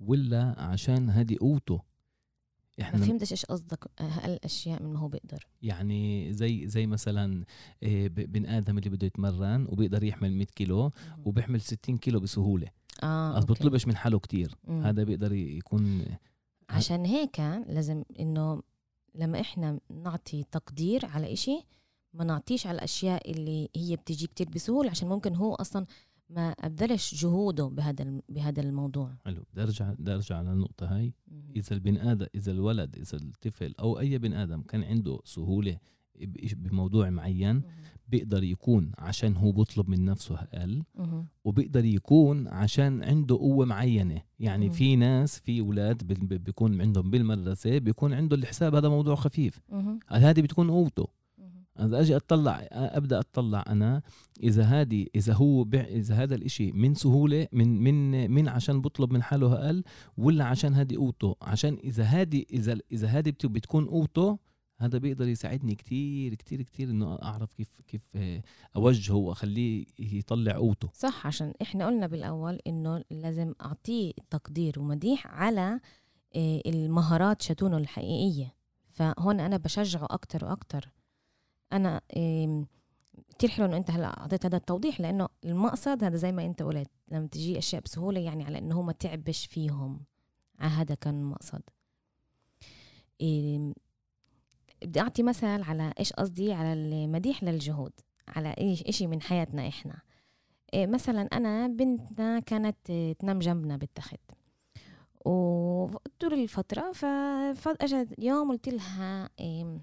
ولا 0.00 0.60
عشان 0.60 1.10
هذه 1.10 1.36
قوته؟ 1.40 1.80
ما 2.78 2.84
إحنا 2.84 3.06
فهمتش 3.06 3.32
إيش 3.32 3.44
قصدك 3.46 3.84
هل 4.00 4.38
أشياء 4.44 4.82
من 4.82 4.92
ما 4.92 4.98
هو 4.98 5.08
بيقدر. 5.08 5.46
يعني 5.62 6.32
زي 6.32 6.68
زي 6.68 6.86
مثلا 6.86 7.44
إيه، 7.82 8.08
ب- 8.08 8.14
بن 8.32 8.46
آدم 8.46 8.78
اللي 8.78 8.90
بده 8.90 9.06
يتمرن 9.06 9.66
وبيقدر 9.68 10.04
يحمل 10.04 10.32
100 10.36 10.46
كيلو 10.46 10.90
وبيحمل 11.24 11.60
60 11.60 11.96
كيلو 11.98 12.20
بسهولة. 12.20 12.66
آه 13.02 13.32
ما. 13.32 13.40
بطلبش 13.40 13.86
من 13.86 13.96
حاله 13.96 14.18
كتير. 14.18 14.54
مم. 14.64 14.82
هذا 14.82 15.04
بيقدر 15.04 15.32
يكون 15.32 16.04
عشان 16.68 17.04
هيك 17.04 17.40
لازم 17.66 18.02
إنه 18.20 18.62
لما 19.14 19.40
إحنا 19.40 19.80
نعطي 19.90 20.44
تقدير 20.44 21.06
على 21.06 21.32
إشي 21.32 21.60
ما 22.14 22.24
نعطيش 22.24 22.66
على 22.66 22.74
الأشياء 22.76 23.30
اللي 23.30 23.68
هي 23.76 23.96
بتجي 23.96 24.26
كتير 24.26 24.48
بسهولة 24.48 24.90
عشان 24.90 25.08
ممكن 25.08 25.34
هو 25.34 25.54
أصلا 25.54 25.86
ما 26.30 26.50
أبذلش 26.50 27.14
جهوده 27.22 27.64
بهذا 27.68 28.20
بهذا 28.28 28.62
الموضوع 28.62 29.14
حلو 29.24 29.44
بدي 29.52 29.62
أرجع 29.62 29.92
بدي 29.92 30.14
أرجع 30.14 30.36
على 30.36 30.52
النقطه 30.52 30.86
هاي 30.96 31.12
إذا 31.56 31.72
البني 31.76 32.12
آدم 32.12 32.26
إذا 32.34 32.52
الولد 32.52 32.96
إذا 32.96 33.18
الطفل 33.18 33.74
أو 33.80 33.98
أي 34.00 34.18
بني 34.18 34.42
آدم 34.42 34.62
كان 34.62 34.82
عنده 34.82 35.18
سهولة 35.24 35.78
بموضوع 36.56 37.10
معين 37.10 37.62
بيقدر 38.08 38.42
يكون 38.44 38.92
عشان 38.98 39.36
هو 39.36 39.52
بيطلب 39.52 39.88
من 39.88 40.04
نفسه 40.04 40.34
أقل. 40.34 40.82
وبيقدر 41.44 41.84
يكون 41.84 42.48
عشان 42.48 43.02
عنده 43.04 43.36
قوة 43.36 43.66
معينة 43.66 44.22
يعني. 44.38 44.70
في 44.70 44.96
ناس 44.96 45.38
في 45.38 45.60
ب- 45.62 46.44
بيكون 46.44 46.80
عندهم 46.80 47.10
بالمدرسة 47.10 47.78
بيكون 47.78 48.12
عنده 48.12 48.36
الحساب 48.36 48.74
هذا 48.74 48.88
موضوع 48.88 49.14
خفيف. 49.14 49.60
هذه 50.08 50.40
بتكون 50.40 50.70
قوته. 50.70 51.08
اذا 51.80 52.00
أجي 52.00 52.16
أطلع 52.16 52.68
أبدأ 52.72 53.18
أطلع 53.18 53.64
أنا 53.68 54.02
إذا 54.42 54.62
هذه 54.62 55.06
إذا 55.14 55.32
هو 55.34 55.62
إذا 55.74 56.14
هذا 56.14 56.34
الإشي 56.34 56.72
من 56.72 56.94
سهولة 56.94 57.48
من 57.52 57.82
من 57.82 58.30
من 58.30 58.48
عشان 58.48 58.80
بطلب 58.80 59.12
من 59.12 59.22
حاله 59.22 59.54
أقل 59.54 59.84
ولا 60.16 60.44
عشان 60.44 60.74
هذه 60.74 60.96
قوته 60.96 61.34
عشان 61.42 61.74
إذا 61.84 62.02
هذه 62.04 62.44
إذا 62.52 62.78
إذا 62.92 63.08
هذه 63.08 63.30
بت- 63.30 63.46
بتكون 63.46 63.84
قوته 63.86 64.38
هذا 64.78 64.98
بيقدر 64.98 65.28
يساعدني 65.28 65.74
كتير 65.74 66.34
كتير 66.34 66.62
كتير 66.62 66.90
إنه 66.90 67.18
أعرف 67.22 67.52
كيف 67.54 67.80
كيف 67.86 68.08
آه، 68.16 68.42
أوجهه 68.76 69.14
وأخليه 69.14 69.84
يطلع 69.98 70.52
قوته 70.52 70.88
صح 70.94 71.26
عشان 71.26 71.52
إحنا 71.62 71.86
قلنا 71.86 72.06
بالأول 72.06 72.58
إنه 72.66 73.04
لازم 73.10 73.52
أعطيه 73.64 74.12
تقدير 74.30 74.80
ومديح 74.80 75.26
على 75.26 75.80
آه، 76.36 76.62
المهارات 76.66 77.42
شتونه 77.42 77.76
الحقيقية. 77.76 78.54
فهون 78.90 79.40
أنا 79.40 79.56
بشجعه 79.56 80.06
أكتر 80.10 80.44
وأكتر. 80.44 80.92
أنا 81.72 82.00
آم، 82.16 82.66
كتير 83.28 83.50
حلو 83.50 83.64
إنه 83.66 83.76
أنت 83.76 83.90
هلأ 83.90 84.20
أعطيت 84.20 84.46
هذا 84.46 84.56
التوضيح 84.56 85.00
لأنه 85.00 85.28
المقصد 85.44 86.04
هذا 86.04 86.16
زي 86.16 86.32
ما 86.32 86.46
أنت 86.46 86.62
قلت 86.62 86.90
لما 87.08 87.26
تجي 87.26 87.58
أشياء 87.58 87.82
بسهولة 87.82 88.20
يعني 88.20 88.44
على 88.44 88.58
إنه 88.58 88.74
هو 88.74 88.82
ما 88.82 88.92
تعبش 88.92 89.46
فيهم. 89.46 90.00
آه، 90.60 90.64
هذا 90.64 90.94
كان 90.94 91.14
المقصد. 91.14 91.62
آم، 93.22 93.74
بدي 94.82 95.00
أعطي 95.00 95.22
مثل 95.22 95.46
على 95.46 95.92
إيش 95.98 96.12
قصدي 96.12 96.52
على 96.52 96.72
المديح 96.72 97.44
للجهود 97.44 97.92
على 98.28 98.54
إيش 98.58 98.82
إشي 98.82 99.06
من 99.06 99.22
حياتنا 99.22 99.68
إحنا. 99.68 100.02
إيه 100.74 100.86
مثلا 100.86 101.22
أنا 101.22 101.66
بنتنا 101.66 102.40
كانت 102.40 102.90
إيه، 102.90 103.12
تنام 103.12 103.38
جنبنا 103.38 103.76
بالتخت. 103.76 104.20
وطول 105.24 106.32
الفترة 106.32 106.92
فاجت 107.54 108.14
يوم 108.18 108.50
قلت 108.50 108.68
لها 108.68 109.30
إيه 109.40 109.80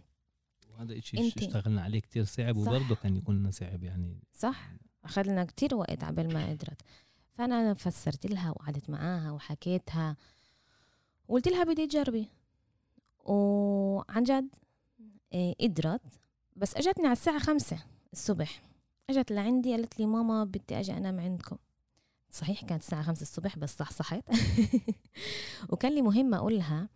وهذا 0.79 0.97
إشي 0.97 1.17
أنت- 1.17 1.37
اشتغلنا 1.37 1.81
عليه 1.81 1.99
كتير 1.99 2.23
صعب. 2.23 2.57
وبرضه 2.57 2.95
كان 2.95 3.15
يكون 3.17 3.39
لنا 3.39 3.51
صعب 3.51 3.83
يعني. 3.83 4.19
صح. 4.33 4.71
أخذ 5.05 5.43
كتير 5.43 5.75
وقت 5.75 6.03
عبال 6.03 6.33
ما 6.33 6.49
قدرت. 6.49 6.81
فأنا 7.33 7.73
فسرت 7.73 8.25
لها 8.25 8.49
وقعدت 8.51 8.89
معاها 8.89 9.31
وحكيتها. 9.31 10.15
وقلت 11.27 11.47
لها 11.47 11.63
بدي 11.63 11.87
تجربي 11.87 12.29
وعن 13.25 14.23
جد 14.23 14.49
إيه 15.33 15.55
قدرت. 15.61 16.01
بس 16.55 16.75
إجتني 16.75 17.05
على 17.05 17.13
الساعة 17.13 17.39
خمسة 17.39 17.83
الصبح. 18.13 18.61
إجت 19.09 19.31
لعندي 19.31 19.71
قالت 19.71 19.99
لي 19.99 20.05
ماما 20.05 20.43
بدي 20.43 20.79
أجي 20.79 20.93
أنام 20.97 21.19
عندكم. 21.19 21.57
صحيح 22.31 22.63
كانت 22.65 22.81
الساعة 22.81 23.03
خمسة 23.03 23.21
الصبح 23.21 23.57
بس 23.57 23.77
صح 23.77 23.91
صحيت 23.91 24.23
وكان 25.69 25.95
لي 25.95 26.01
مهم 26.01 26.33
أقول 26.33 26.57
لها 26.57 26.89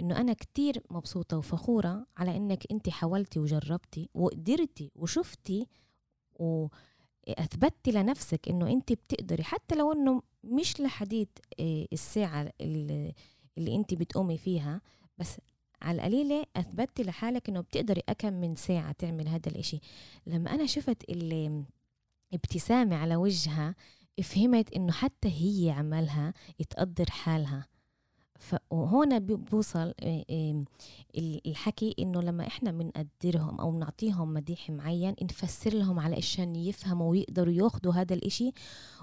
إنه 0.00 0.20
أنا 0.20 0.32
كتير 0.32 0.82
مبسوطة 0.90 1.38
وفخورة 1.38 2.06
على 2.16 2.36
إنك 2.36 2.64
أنت 2.70 2.88
حاولتي 2.88 3.38
وجربتي 3.38 4.10
وقدرتي 4.14 4.90
وشفتي 4.94 5.66
وأثبتي 6.34 7.90
لنفسك 7.90 8.48
إنه 8.48 8.70
أنت 8.72 8.92
بتقدري. 8.92 9.42
حتى 9.42 9.74
لو 9.74 9.92
إنه 9.92 10.22
مش 10.44 10.80
لحديد 10.80 11.28
إيه، 11.58 11.88
الساعة 11.92 12.52
اللي, 12.60 13.14
أنت 13.58 13.94
بتقومي 13.94 14.38
فيها 14.38 14.80
بس 15.18 15.36
على 15.82 15.96
القليلة 15.96 16.44
أثبتي 16.56 17.02
لحالك 17.02 17.48
إنه 17.48 17.60
بتقدري 17.60 18.02
أكم 18.08 18.32
من 18.32 18.54
ساعة 18.54 18.92
تعمل 18.92 19.28
هذا 19.28 19.48
الإشي. 19.48 19.80
لما 20.26 20.54
أنا 20.54 20.66
شفت 20.66 21.04
الابتسامة 22.32 22.96
على 22.96 23.16
وجهها 23.16 23.74
فهمت 24.22 24.72
إنه 24.72 24.92
حتى 24.92 25.28
هي 25.28 25.70
عملها 25.70 26.34
تقدر 26.70 27.10
حالها. 27.10 27.66
فهون 28.38 29.18
بوصل 29.18 29.94
ال- 30.02 30.64
الحكي 31.46 31.94
إنه 31.98 32.22
لما 32.22 32.46
إحنا 32.46 32.70
بنقدرهم 32.72 33.60
أو 33.60 33.70
بنعطيهم 33.70 34.34
مديح 34.34 34.70
معين 34.70 35.14
نفسر 35.22 35.74
لهم 35.74 35.98
على 36.00 36.16
عشان 36.16 36.56
يفهموا 36.56 37.10
ويقدروا 37.10 37.54
ياخدوا 37.54 37.92
هذا 37.92 38.14
الإشي 38.14 38.50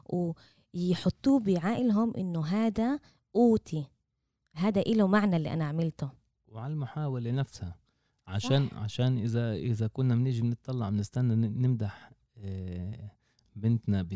ويحطوه 0.10 1.40
بعقلهم 1.40 2.14
إنه 2.18 2.46
هذا 2.46 3.00
قوتي 3.34 3.86
هذا 4.56 4.82
إله 4.82 5.08
معنى 5.08 5.36
اللي 5.36 5.54
أنا 5.54 5.66
عملته. 5.66 6.10
وعلى 6.48 6.74
المحاولة 6.74 7.32
نفسها. 7.32 7.76
عشان 8.28 8.68
صح. 8.68 8.74
عشان 8.78 9.18
إذا 9.18 9.54
إذا 9.54 9.88
كنا 9.88 10.16
بنيجي 10.16 10.42
بنطلع 10.42 10.90
بنستنى 10.90 11.36
نمدح 11.36 12.12
بنتنا 13.56 14.02
ب 14.02 14.14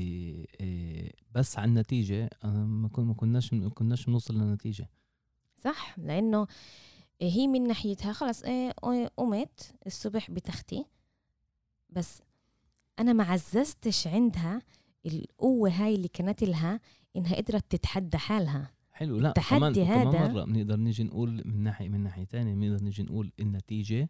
بس 1.36 1.58
على 1.60 1.70
النتيجة 1.70 2.30
أنا 2.44 2.66
ما 2.66 2.88
كن- 2.88 3.04
ما 3.06 3.14
كناش 3.14 3.54
ما 3.54 3.70
كناش 3.70 4.06
بنوصل 4.06 4.38
لنتيجة 4.38 4.90
صح؟ 5.64 6.00
لأنه 6.00 6.48
هي 7.22 7.48
من 7.48 7.68
ناحيتها 7.68 8.14
خلص 8.14 8.44
إيه 8.44 8.74
إيه 8.84 9.12
قمت 9.18 9.76
الصبح 9.88 10.32
بتختي. 10.32 10.86
بس 11.90 12.22
أنا 13.00 13.14
ما 13.14 13.24
عززتش 13.24 14.08
عندها 14.08 14.62
القوة 15.06 15.70
هاي 15.70 15.96
اللي 15.96 16.08
كانت 16.08 16.44
لها 16.44 16.80
إنها 17.16 17.36
قدرت 17.36 17.72
تتحدى 17.72 18.18
حالها. 18.18 18.72
حلو 18.92 19.20
لا 19.20 19.30
التحدي 19.30 19.58
كمان 19.60 19.76
هذا- 19.88 20.04
كمان 20.12 20.32
مرة 20.34 20.44
بنقدر 20.46 20.76
نيجي 20.76 21.04
نقول 21.04 21.42
من 21.46 21.64
ناحية 21.64 21.90
من 21.90 22.04
ناحية 22.04 22.24
تانية 22.24 22.54
بنقدر 22.56 22.84
نيجي 22.84 23.04
نقول 23.04 23.32
النتيجة 23.40 24.10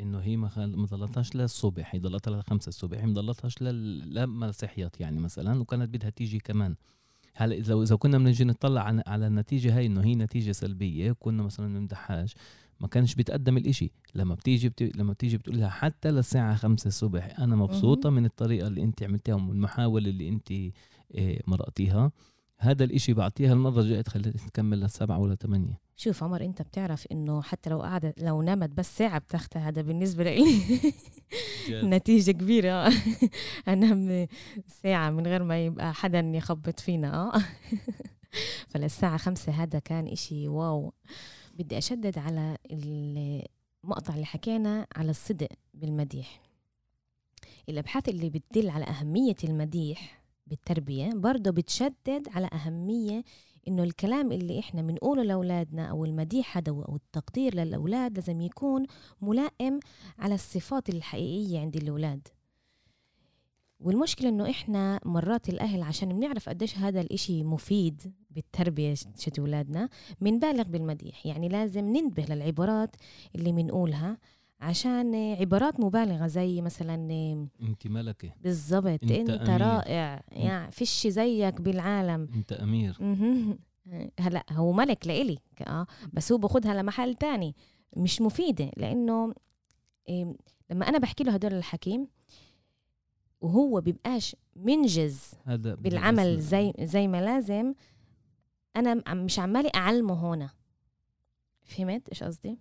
إنه 0.00 0.18
هي 0.18 0.36
ما 0.36 0.48
خل... 0.48 0.76
ما 0.76 0.86
ضلتهاش 0.86 1.36
للصبح 1.36 1.94
هي 1.94 1.98
ضلتها 2.00 2.40
لخمسة 2.40 2.68
الصبح 2.68 2.98
هي 2.98 3.06
ما 3.06 3.12
ضلتهاش 3.12 3.62
لل... 3.62 4.14
لما 4.14 4.50
صحيت 4.52 5.00
يعني 5.00 5.20
مثلا 5.20 5.60
وكانت 5.60 5.88
بدها 5.88 6.10
تيجي 6.10 6.38
كمان. 6.38 6.76
هلا 7.36 7.54
اذا 7.54 7.74
إذا 7.74 7.96
كنا 7.96 8.18
بنجي 8.18 8.44
نطلع 8.44 8.82
على, 8.82 9.02
على 9.06 9.26
النتيجة 9.26 9.76
هاي 9.78 9.86
إنه 9.86 10.04
هي 10.04 10.14
نتيجة 10.14 10.52
سلبية 10.52 11.12
كنا 11.12 11.42
مثلا 11.42 11.68
ما 11.68 11.78
بنمدحهاش 11.78 12.34
ما 12.80 12.88
كانش 12.88 13.14
بيتقدم 13.14 13.56
الإشي. 13.56 13.90
لما 14.14 14.34
بتيجي 14.34 14.68
بت... 14.68 14.82
لما 14.96 15.12
بتيجي 15.12 15.38
بتقول 15.38 15.58
لها 15.58 15.68
حتى 15.68 16.10
للساعة 16.10 16.54
خمسة 16.54 16.88
الصبح 16.88 17.40
أنا 17.40 17.56
مبسوطة 17.56 18.10
من 18.10 18.24
الطريقة 18.24 18.66
اللي 18.68 18.82
أنت 18.82 19.02
عملتيها 19.02 19.34
ومن 19.34 19.50
المحاولة 19.50 20.10
اللي 20.10 20.28
أنت 20.28 20.50
إيه، 20.50 21.42
مرقتيها 21.46 22.12
هذا 22.58 22.84
الإشي 22.84 23.12
بعطيها 23.14 23.52
المرة 23.52 23.80
الجاية 23.80 24.00
تخليها 24.00 24.32
تكمل 24.32 24.80
للسبعة 24.80 25.18
ولا 25.18 25.34
ثمانية 25.34 25.85
شوف 25.96 26.22
عمر 26.22 26.44
انت 26.44 26.62
بتعرف 26.62 27.06
انه 27.12 27.42
حتى 27.42 27.70
لو 27.70 27.82
قعدت 27.82 28.22
لو 28.22 28.42
نامت 28.42 28.70
بس 28.70 28.98
ساعة 28.98 29.18
بتختها 29.18 29.68
هذا 29.68 29.82
بالنسبة 29.82 30.24
لي 30.24 30.44
نتيجة 31.70 32.30
كبيرة. 32.30 32.92
أنام 33.68 34.26
ساعة 34.82 35.10
من 35.10 35.26
غير 35.26 35.42
ما 35.42 35.64
يبقى 35.64 35.94
حدا 35.94 36.20
يخبط 36.20 36.80
فينا. 36.80 37.14
آه. 37.14 37.42
فللساعة 38.70 39.16
خمسة 39.16 39.52
هذا 39.52 39.78
كان 39.78 40.06
إشي 40.06 40.48
واو. 40.48 40.92
بدي 41.54 41.78
أشدد 41.78 42.18
على 42.18 42.58
المقطع 42.70 44.14
اللي 44.14 44.26
حكينا 44.26 44.86
على 44.96 45.10
الصدق 45.10 45.48
بالمديح. 45.74 46.40
الأبحاث 47.68 48.08
اللي 48.08 48.30
بتدل 48.30 48.70
على 48.70 48.84
أهمية 48.84 49.36
المديح 49.44 50.22
بالتربية 50.46 51.10
برضه 51.14 51.50
بتشدد 51.50 52.28
على 52.34 52.48
أهمية 52.52 53.24
إنه 53.68 53.82
الكلام 53.82 54.32
اللي 54.32 54.58
إحنا 54.58 54.82
بنقوله 54.82 55.22
لأولادنا 55.22 55.86
أو 55.86 56.04
المديح 56.04 56.56
هذا 56.56 56.70
أو 56.70 56.96
التقدير 56.96 57.54
للأولاد 57.54 58.16
لازم 58.16 58.40
يكون 58.40 58.86
ملائم 59.22 59.80
على 60.18 60.34
الصفات 60.34 60.88
الحقيقية 60.88 61.60
عند 61.60 61.76
الأولاد. 61.76 62.28
والمشكلة 63.80 64.28
إنه 64.28 64.50
إحنا 64.50 65.00
مرات 65.04 65.48
الأهل 65.48 65.82
عشان 65.82 66.08
بنعرف 66.08 66.48
قديش 66.48 66.78
هذا 66.78 67.00
الإشي 67.00 67.44
مفيد 67.44 68.14
بالتربية 68.30 68.94
شت 68.94 69.38
أولادنا 69.38 69.88
بنبالغ 70.20 70.62
بالمديح. 70.62 71.26
يعني 71.26 71.48
لازم 71.48 71.84
ننتبه 71.96 72.34
للعبارات 72.34 72.96
اللي 73.34 73.52
بنقولها 73.52 74.18
عشان 74.60 75.14
عبارات 75.40 75.80
مبالغة 75.80 76.26
زي 76.26 76.60
مثلا 76.60 76.94
أنت 77.62 77.86
ملكة 77.86 78.32
بالضبط 78.42 78.86
أنت 79.02 79.12
انت, 79.12 79.30
أمير. 79.30 79.60
رائع 79.60 80.22
يعني 80.32 80.70
فيش 80.72 81.06
زيك 81.06 81.60
بالعالم 81.60 82.28
أنت 82.34 82.52
أمير 82.52 82.96
مهم. 83.00 83.58
هلا 84.20 84.44
هو 84.50 84.72
ملك 84.72 85.06
لإلي 85.06 85.38
آه 85.66 85.86
بس 86.12 86.32
هو 86.32 86.38
باخدها 86.38 86.74
لمحل 86.82 87.14
تاني 87.14 87.54
مش 87.96 88.20
مفيدة 88.20 88.70
لأنه 88.76 89.34
إيه 90.08 90.34
لما 90.70 90.88
أنا 90.88 90.98
بحكي 90.98 91.24
له 91.24 91.32
هدول 91.32 91.52
الحكيم 91.54 92.08
وهو 93.40 93.80
بيبقاش 93.80 94.36
منجز 94.56 95.20
هذا 95.44 95.74
بالعمل. 95.74 96.40
زي 96.40 96.72
زي 96.80 97.08
ما 97.08 97.20
لازم 97.20 97.74
عم- 99.06 99.24
مش 99.24 99.38
عمالي 99.38 99.70
أعلمه 99.74 100.34
هنا 100.34 100.50
فهمت 101.62 102.08
إيش 102.08 102.22
قصدي؟ 102.22 102.58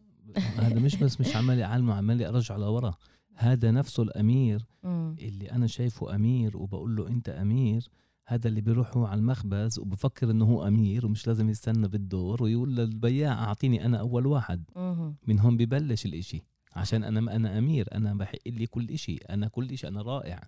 هذا 0.58 0.80
مش 0.80 0.96
بس 0.96 1.22
مش 1.22 1.36
عمالي 1.36 1.64
أعلمه 1.64 1.94
عمالي 1.94 2.30
أرجع 2.30 2.56
لورا. 2.56 2.94
هذا 3.36 3.72
نفسه 3.72 4.04
الأمير 4.04 4.66
مم. 4.84 5.16
اللي 5.20 5.52
أنا 5.52 5.68
شايفه 5.68 6.16
أمير 6.16 6.58
وبقول 6.58 6.96
له 6.96 7.08
أنت 7.08 7.30
أمير 7.30 7.90
هذا 8.28 8.48
اللي 8.48 8.62
بيروحوا 8.62 9.08
على 9.08 9.20
المخبز 9.20 9.80
وبفكر 9.80 10.32
إنه 10.32 10.46
هو 10.46 10.68
أمير 10.68 11.06
ومش 11.06 11.28
لازم 11.28 11.50
يستنى 11.50 11.88
بالدور 11.88 12.44
ويقول 12.44 12.76
للبياع 12.76 13.34
أعطيني 13.44 13.86
أنا 13.86 13.98
أول 14.00 14.28
واحد. 14.28 14.64
مهم. 14.76 15.16
من 15.28 15.40
هون 15.40 15.58
ببلش 15.58 16.06
الإشي. 16.06 16.44
عشان 16.76 17.04
أنا 17.04 17.36
أنا 17.36 17.58
أمير 17.58 17.88
أنا 17.96 18.14
بحق 18.14 18.40
لي 18.48 18.66
كل 18.68 18.90
إشي 18.90 19.16
أنا 19.16 19.48
كل 19.48 19.72
إشي 19.72 19.88
أنا 19.88 20.02
رائع. 20.02 20.42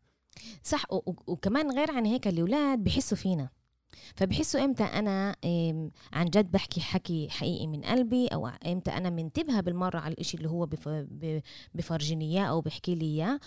صح 0.63 0.85
وكمان 1.27 1.71
غير 1.71 1.91
عن 1.91 2.05
هيك 2.05 2.27
الأولاد 2.27 2.83
بحسوا 2.83 3.17
فينا. 3.17 3.49
فبحسوا 4.15 4.65
إمتى 4.65 4.83
أنا 4.83 5.35
عن 6.13 6.25
جد 6.25 6.51
بحكي 6.51 6.81
حكي 6.81 7.29
حقيقي 7.29 7.67
من 7.67 7.81
قلبي 7.81 8.27
أو 8.27 8.47
إمتى 8.47 8.91
أنا 8.91 9.09
منتبهة 9.09 9.61
بالمرة 9.61 9.99
على 9.99 10.13
الإشي 10.13 10.37
اللي 10.37 10.49
هو 10.49 10.69
بفرجيني 11.75 12.25
اياه 12.25 12.45
أو 12.45 12.61
بحكي 12.61 12.95
لي 12.95 13.05
إياه. 13.05 13.39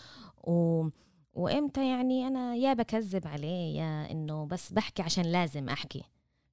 و 0.44 0.88
وإمتى 1.32 1.88
يعني 1.90 2.26
أنا 2.26 2.54
يا 2.54 2.72
بكذب 2.72 3.26
عليه 3.26 3.76
يا 3.78 4.10
إنه 4.10 4.46
بس 4.46 4.72
بحكي 4.72 5.02
عشان 5.02 5.24
لازم 5.24 5.68
أحكي. 5.68 6.02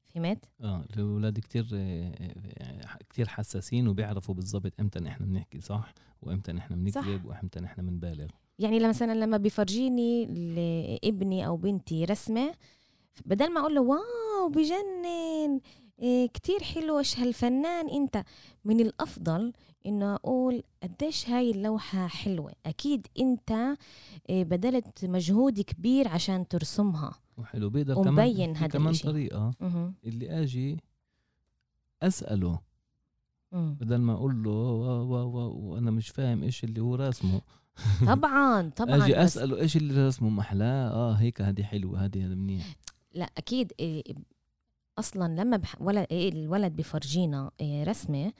فهمت؟ 0.05 0.45
آه 0.61 0.85
الأولاد 0.93 1.39
كتير 1.39 1.65
كتير 3.09 3.27
حساسين 3.27 3.87
وبيعرفوا 3.87 4.35
بالضبط 4.35 4.73
إمتى 4.79 5.07
إحنا 5.07 5.25
بنحكي 5.25 5.61
صح؟ 5.61 5.93
وإمتى 6.21 6.57
إحنا 6.57 6.75
بنكذب 6.75 7.25
وإمتى 7.25 7.65
إحنا 7.65 7.83
بنبالغ. 7.83 8.27
يعني 8.59 8.87
مثلا 8.87 9.13
لما 9.13 9.37
بيفرجيني 9.37 10.25
لابني 10.25 11.47
أو 11.47 11.57
بنتي 11.57 12.05
رسمة 12.05 12.53
بدل 13.25 13.53
ما 13.53 13.59
أقول 13.59 13.75
له 13.75 13.81
واو 13.81 14.49
بجنن 14.49 15.59
إيه 15.99 16.27
كتير 16.27 16.63
حلو 16.63 16.99
إيش 16.99 17.19
هالفنان 17.19 17.89
أنت؟ 17.89 18.23
من 18.65 18.79
الأفضل 18.79 19.53
إنه 19.85 20.15
أقول 20.15 20.63
قديش 20.83 21.29
هاي 21.29 21.51
اللوحة 21.51 22.07
حلوة؟ 22.07 22.51
أكيد 22.65 23.07
أنت 23.19 23.77
إيه 24.29 24.43
بذلت 24.43 25.05
مجهود 25.05 25.61
كبير 25.61 26.07
عشان 26.07 26.47
ترسمها. 26.47 27.13
وحلو. 27.37 27.69
بيقدر 27.69 27.99
ومبين 27.99 28.53
كمان 28.53 28.69
كمان. 28.69 28.93
طريقة. 28.93 29.53
مهم. 29.61 29.93
اللي 30.05 30.43
أجي 30.43 30.77
أسأله. 32.03 32.59
مم. 33.51 33.77
بدل 33.81 33.97
ما 33.97 34.13
أقول 34.13 34.43
له 34.43 34.51
وأنا 34.51 35.91
مش 35.91 36.09
فاهم 36.09 36.43
إيش 36.43 36.63
اللي 36.63 36.81
هو 36.81 36.95
راسمه. 36.95 37.41
طبعا 38.07 38.69
طبعا 38.69 38.95
أجي 39.03 39.23
أسأله 39.23 39.57
إيش 39.57 39.77
اللي 39.77 40.05
راسمه؟ 40.05 40.29
محلاه 40.29 40.89
آه 40.89 41.13
هيك 41.13 41.41
هذه 41.41 41.63
حلوة 41.63 42.05
هذه 42.05 42.25
هذا 42.25 42.35
منيح. 42.35 42.75
لا 43.17 43.29
أكيد 43.37 43.73
إيه 43.79 44.03
أصلا 44.99 45.41
لما 45.41 45.57
بح... 45.57 45.81
ولا 45.81 46.07
إيه 46.11 46.29
الولد 46.29 46.75
بفرجينا 46.75 47.51
إيه 47.61 47.83
رسمة 47.83 48.33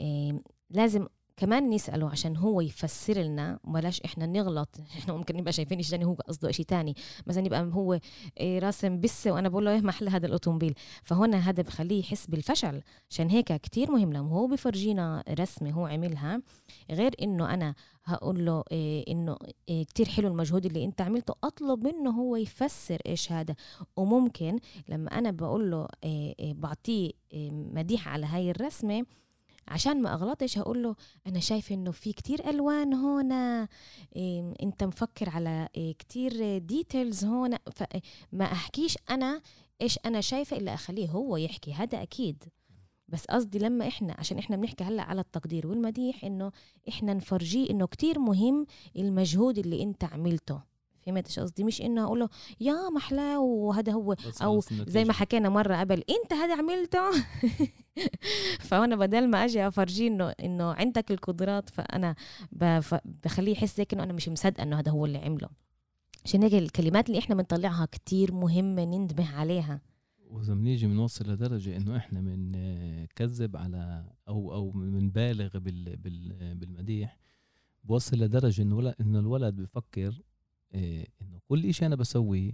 إيه 0.00 0.42
لازم 0.70 1.06
كمان 1.40 1.70
نسأله 1.70 2.10
عشان 2.10 2.36
هو 2.36 2.60
يفسر 2.60 3.18
لنا 3.18 3.58
بلاش 3.64 4.00
إحنا 4.00 4.26
نغلط 4.26 4.68
إحنا 4.98 5.14
ممكن 5.14 5.36
نبقى 5.36 5.52
شايفين 5.52 5.78
إيش 5.78 5.94
هو 5.94 6.14
قصده 6.14 6.50
شيء 6.50 6.66
تاني. 6.66 6.94
مثلا 7.26 7.46
يبقى 7.46 7.70
هو 7.72 7.98
إيه 8.40 8.58
راسم 8.58 9.00
بسه 9.00 9.30
وأنا 9.32 9.48
بقول 9.48 9.64
له 9.64 9.70
إيه 9.70 9.80
محل 9.80 10.08
هذا 10.08 10.26
الأوتوموبيل. 10.26 10.74
فهنا 11.02 11.36
هذا 11.36 11.62
بخليه 11.62 12.00
يحس 12.00 12.26
بالفشل 12.26 12.82
عشان 13.10 13.30
هيك 13.30 13.52
كتير 13.52 13.90
مهم 13.90 14.12
لما 14.12 14.30
هو 14.30 14.46
بفرجينا 14.46 15.24
رسمة 15.28 15.70
هو 15.70 15.86
عملها 15.86 16.42
غير 16.90 17.14
إنه 17.22 17.54
أنا 17.54 17.74
هقول 18.04 18.46
له 18.46 18.64
إيه 18.72 19.12
إنه 19.12 19.36
إيه 19.68 19.84
كتير 19.84 20.08
حلو 20.08 20.28
المجهود 20.28 20.66
اللي 20.66 20.84
أنت 20.84 21.00
عملته 21.00 21.34
أطلب 21.44 21.86
منه 21.86 22.10
هو 22.10 22.36
يفسر 22.36 22.98
إيش 23.06 23.32
هذا. 23.32 23.54
وممكن 23.96 24.58
لما 24.88 25.18
أنا 25.18 25.30
بقول 25.30 25.70
له 25.70 25.88
إيه 26.04 26.34
إيه 26.38 26.54
بعطيه 26.54 27.10
إيه 27.32 27.50
مديح 27.50 28.08
على 28.08 28.26
هاي 28.26 28.50
الرسمة 28.50 29.04
عشان 29.70 30.02
ما 30.02 30.14
أغلطش 30.14 30.58
هقول 30.58 30.82
له 30.82 30.96
أنا 31.26 31.40
شايف 31.40 31.72
إنه 31.72 31.90
في 31.90 32.12
كتير 32.12 32.50
ألوان 32.50 32.94
هنا 32.94 33.68
إيه 34.16 34.54
أنت 34.62 34.84
مفكر 34.84 35.30
على 35.30 35.68
إيه 35.76 35.92
كتير 35.92 36.58
ديتيلز 36.58 37.24
هنا. 37.24 37.58
فما 37.72 38.44
أحكيش 38.44 38.98
أنا 39.10 39.42
إيش 39.82 39.98
أنا 40.06 40.20
شايفة 40.20 40.56
إلا 40.56 40.74
أخليه 40.74 41.08
هو 41.08 41.36
يحكي 41.36 41.72
هذا 41.72 42.02
أكيد. 42.02 42.44
بس 43.08 43.24
قصدي 43.24 43.58
لما 43.58 43.88
إحنا 43.88 44.14
عشان 44.18 44.38
إحنا 44.38 44.56
بنحكي 44.56 44.84
هلأ 44.84 45.02
على 45.02 45.20
التقدير 45.20 45.66
والمديح 45.66 46.24
إنه 46.24 46.52
إحنا 46.88 47.14
نفرجيه 47.14 47.70
إنه 47.70 47.86
كتير 47.86 48.18
مهم 48.18 48.66
المجهود 48.96 49.58
اللي 49.58 49.82
أنت 49.82 50.04
عملته. 50.04 50.69
فهمت 51.06 51.26
إيش 51.26 51.38
قصدي 51.38 51.64
مش 51.64 51.82
إنه 51.82 52.04
أقول 52.04 52.20
له 52.20 52.28
يا 52.60 52.88
محلاه 52.94 53.40
وهذا 53.40 53.92
هو 53.92 54.16
النتيجة. 54.42 54.90
زي 54.90 55.04
ما 55.04 55.12
حكينا 55.12 55.48
مرة 55.48 55.76
قبل 55.76 56.04
إنت 56.10 56.32
هذا 56.32 56.56
عملته؟ 56.56 57.10
فأنا 58.68 58.96
بدل 58.96 59.28
ما 59.30 59.44
أجي 59.44 59.68
أفرجيه 59.68 60.08
إنه 60.08 60.30
إنه 60.30 60.72
عندك 60.72 61.10
القدرات 61.10 61.70
فأنا 61.70 62.14
بخليه 63.24 63.52
يحس 63.52 63.80
هيك 63.80 63.94
إنه 63.94 64.02
أنا 64.02 64.12
مش 64.12 64.28
مصدقة 64.28 64.62
إنه 64.62 64.78
هذا 64.78 64.90
هو 64.90 65.06
اللي 65.06 65.18
عمله. 65.18 65.48
عشان 66.24 66.42
هيك 66.42 66.54
الكلمات 66.54 67.08
اللي 67.08 67.18
إحنا 67.18 67.34
بنطلعها 67.34 67.86
كتير 67.86 68.32
مهمة 68.32 68.84
ننتبه 68.84 69.28
عليها. 69.28 69.80
وإذا 70.30 70.54
بنيجي 70.54 70.86
بنوصل 70.86 71.30
لدرجة 71.32 71.76
إنه 71.76 71.96
إحنا 71.96 72.20
بنكذب 72.20 73.56
على 73.56 74.04
أو 74.28 74.52
أو 74.54 74.70
بنبالغ 74.70 75.58
بال 75.58 75.96
بال 75.96 76.54
بالمديح 76.54 77.18
بوصل 77.84 78.16
لدرجة 78.16 78.62
إنه 78.62 78.94
إنه 79.00 79.18
الولد 79.18 79.56
بفكر 79.56 80.22
إيه 80.74 81.06
إنه 81.22 81.38
كل 81.48 81.74
شيء 81.74 81.86
أنا 81.86 81.96
بسويه 81.96 82.52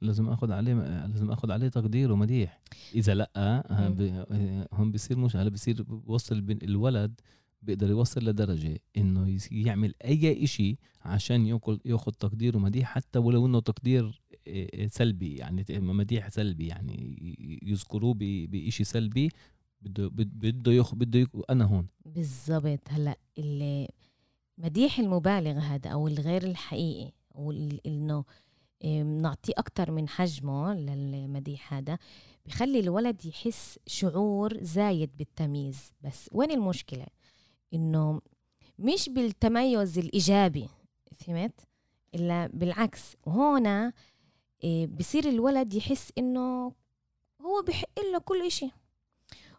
لازم 0.00 0.28
آخذ 0.28 0.52
عليه 0.52 0.74
لازم 1.06 1.30
آخذ 1.30 1.50
عليه 1.50 1.68
تقدير 1.68 2.12
ومديح. 2.12 2.60
إذا 2.94 3.14
لأ 3.14 3.30
آه، 3.36 3.64
آه، 3.70 4.68
هون 4.72 4.92
بصير 4.92 5.18
مش 5.18 5.36
هلا 5.36 5.50
بصير 5.50 5.82
بوصل 5.82 6.44
الولد 6.62 7.20
بيقدر 7.62 7.90
يوصل 7.90 8.24
لدرجة 8.24 8.78
يس- 9.26 9.52
يعمل 9.52 9.94
أي 10.04 10.44
إشي 10.44 10.76
عشان 11.02 11.46
يأكل 11.46 11.80
يأخذ 11.84 12.12
تقدير 12.12 12.56
ومديح 12.56 12.88
حتى 12.88 13.18
ولو 13.18 13.46
إنه 13.46 13.60
تقدير 13.60 14.22
سلبي 14.88 15.34
يعني 15.36 15.64
مديح 15.70 16.28
سلبي 16.28 16.66
يعني 16.66 17.18
يذكروه 17.62 18.14
ب- 18.14 18.50
بإشي 18.50 18.84
سلبي 18.84 19.28
بده 19.82 20.08
بد- 20.08 20.38
بده 20.38 20.72
يأخذ 20.72 20.96
بده 20.96 21.18
يك- 21.18 21.50
أنا 21.50 21.64
هون. 21.64 21.86
بالضبط. 22.06 22.80
هلا 22.88 23.16
اللي 23.38 23.88
مديح 24.58 24.98
المبالغ 24.98 25.58
هذا 25.58 25.90
أو 25.90 26.08
الغير 26.08 26.42
الحقيقي 26.42 27.12
أو 27.36 27.50
ال- 27.50 27.86
إنه 27.86 28.24
إم، 28.84 29.22
نعطيه 29.22 29.52
أكتر 29.56 29.90
من 29.90 30.08
حجمه 30.08 30.74
للمديح 30.74 31.74
هذا 31.74 31.98
بخلي 32.46 32.80
الولد 32.80 33.24
يحس 33.24 33.78
شعور 33.86 34.62
زايد 34.64 35.10
بالتمييز. 35.16 35.92
بس 36.04 36.28
وين 36.32 36.50
المشكلة؟ 36.50 37.06
إنه 37.74 38.20
مش 38.78 39.08
بالتميز 39.08 39.98
الإيجابي 39.98 40.68
فهمت؟ 41.14 41.60
إلا 42.14 42.46
بالعكس. 42.46 43.16
وهنا 43.26 43.92
إيه، 44.64 44.86
بصير 44.86 45.28
الولد 45.28 45.74
يحس 45.74 46.12
إنه 46.18 46.72
هو 47.40 47.62
بحق 47.68 48.00
له 48.12 48.18
كل 48.18 48.46
إشي. 48.46 48.70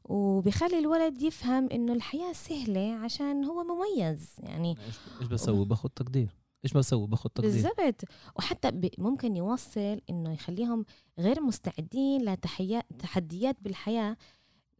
وبخلي 0.05 0.79
الولد 0.79 1.21
يفهم 1.21 1.69
إنه 1.71 1.93
الحياة 1.93 2.33
سهلة 2.33 2.93
عشان 2.95 3.43
هو 3.45 3.63
مميز 3.63 4.35
يعني 4.39 4.75
إيش- 4.75 5.19
إيش 5.21 5.27
بسوي؟ 5.27 5.65
باخذ 5.65 5.89
تقدير. 5.89 6.29
إيش 6.67 6.73
بسوي؟ 6.77 7.07
باخذ 7.07 7.29
تقدير. 7.29 7.51
بالضبط. 7.51 8.01
وحتى 8.35 8.71
ب- 8.71 8.89
ممكن 8.97 9.35
يوصل 9.35 10.01
إنه 10.09 10.33
يخليهم 10.33 10.85
غير 11.19 11.41
مستعدين 11.41 12.25
لتحيات 12.25 12.85
تحديات 12.99 13.57
بالحياة 13.61 14.17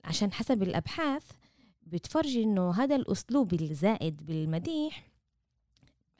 عشان 0.04 0.34
حسب 0.34 0.64
الأبحاث 0.64 1.24
بتفرجي 1.84 2.44
إنه 2.44 2.72
هذا 2.72 2.96
الأسلوب 2.96 3.54
الزائد 3.54 4.26
بالمديح. 4.26 5.08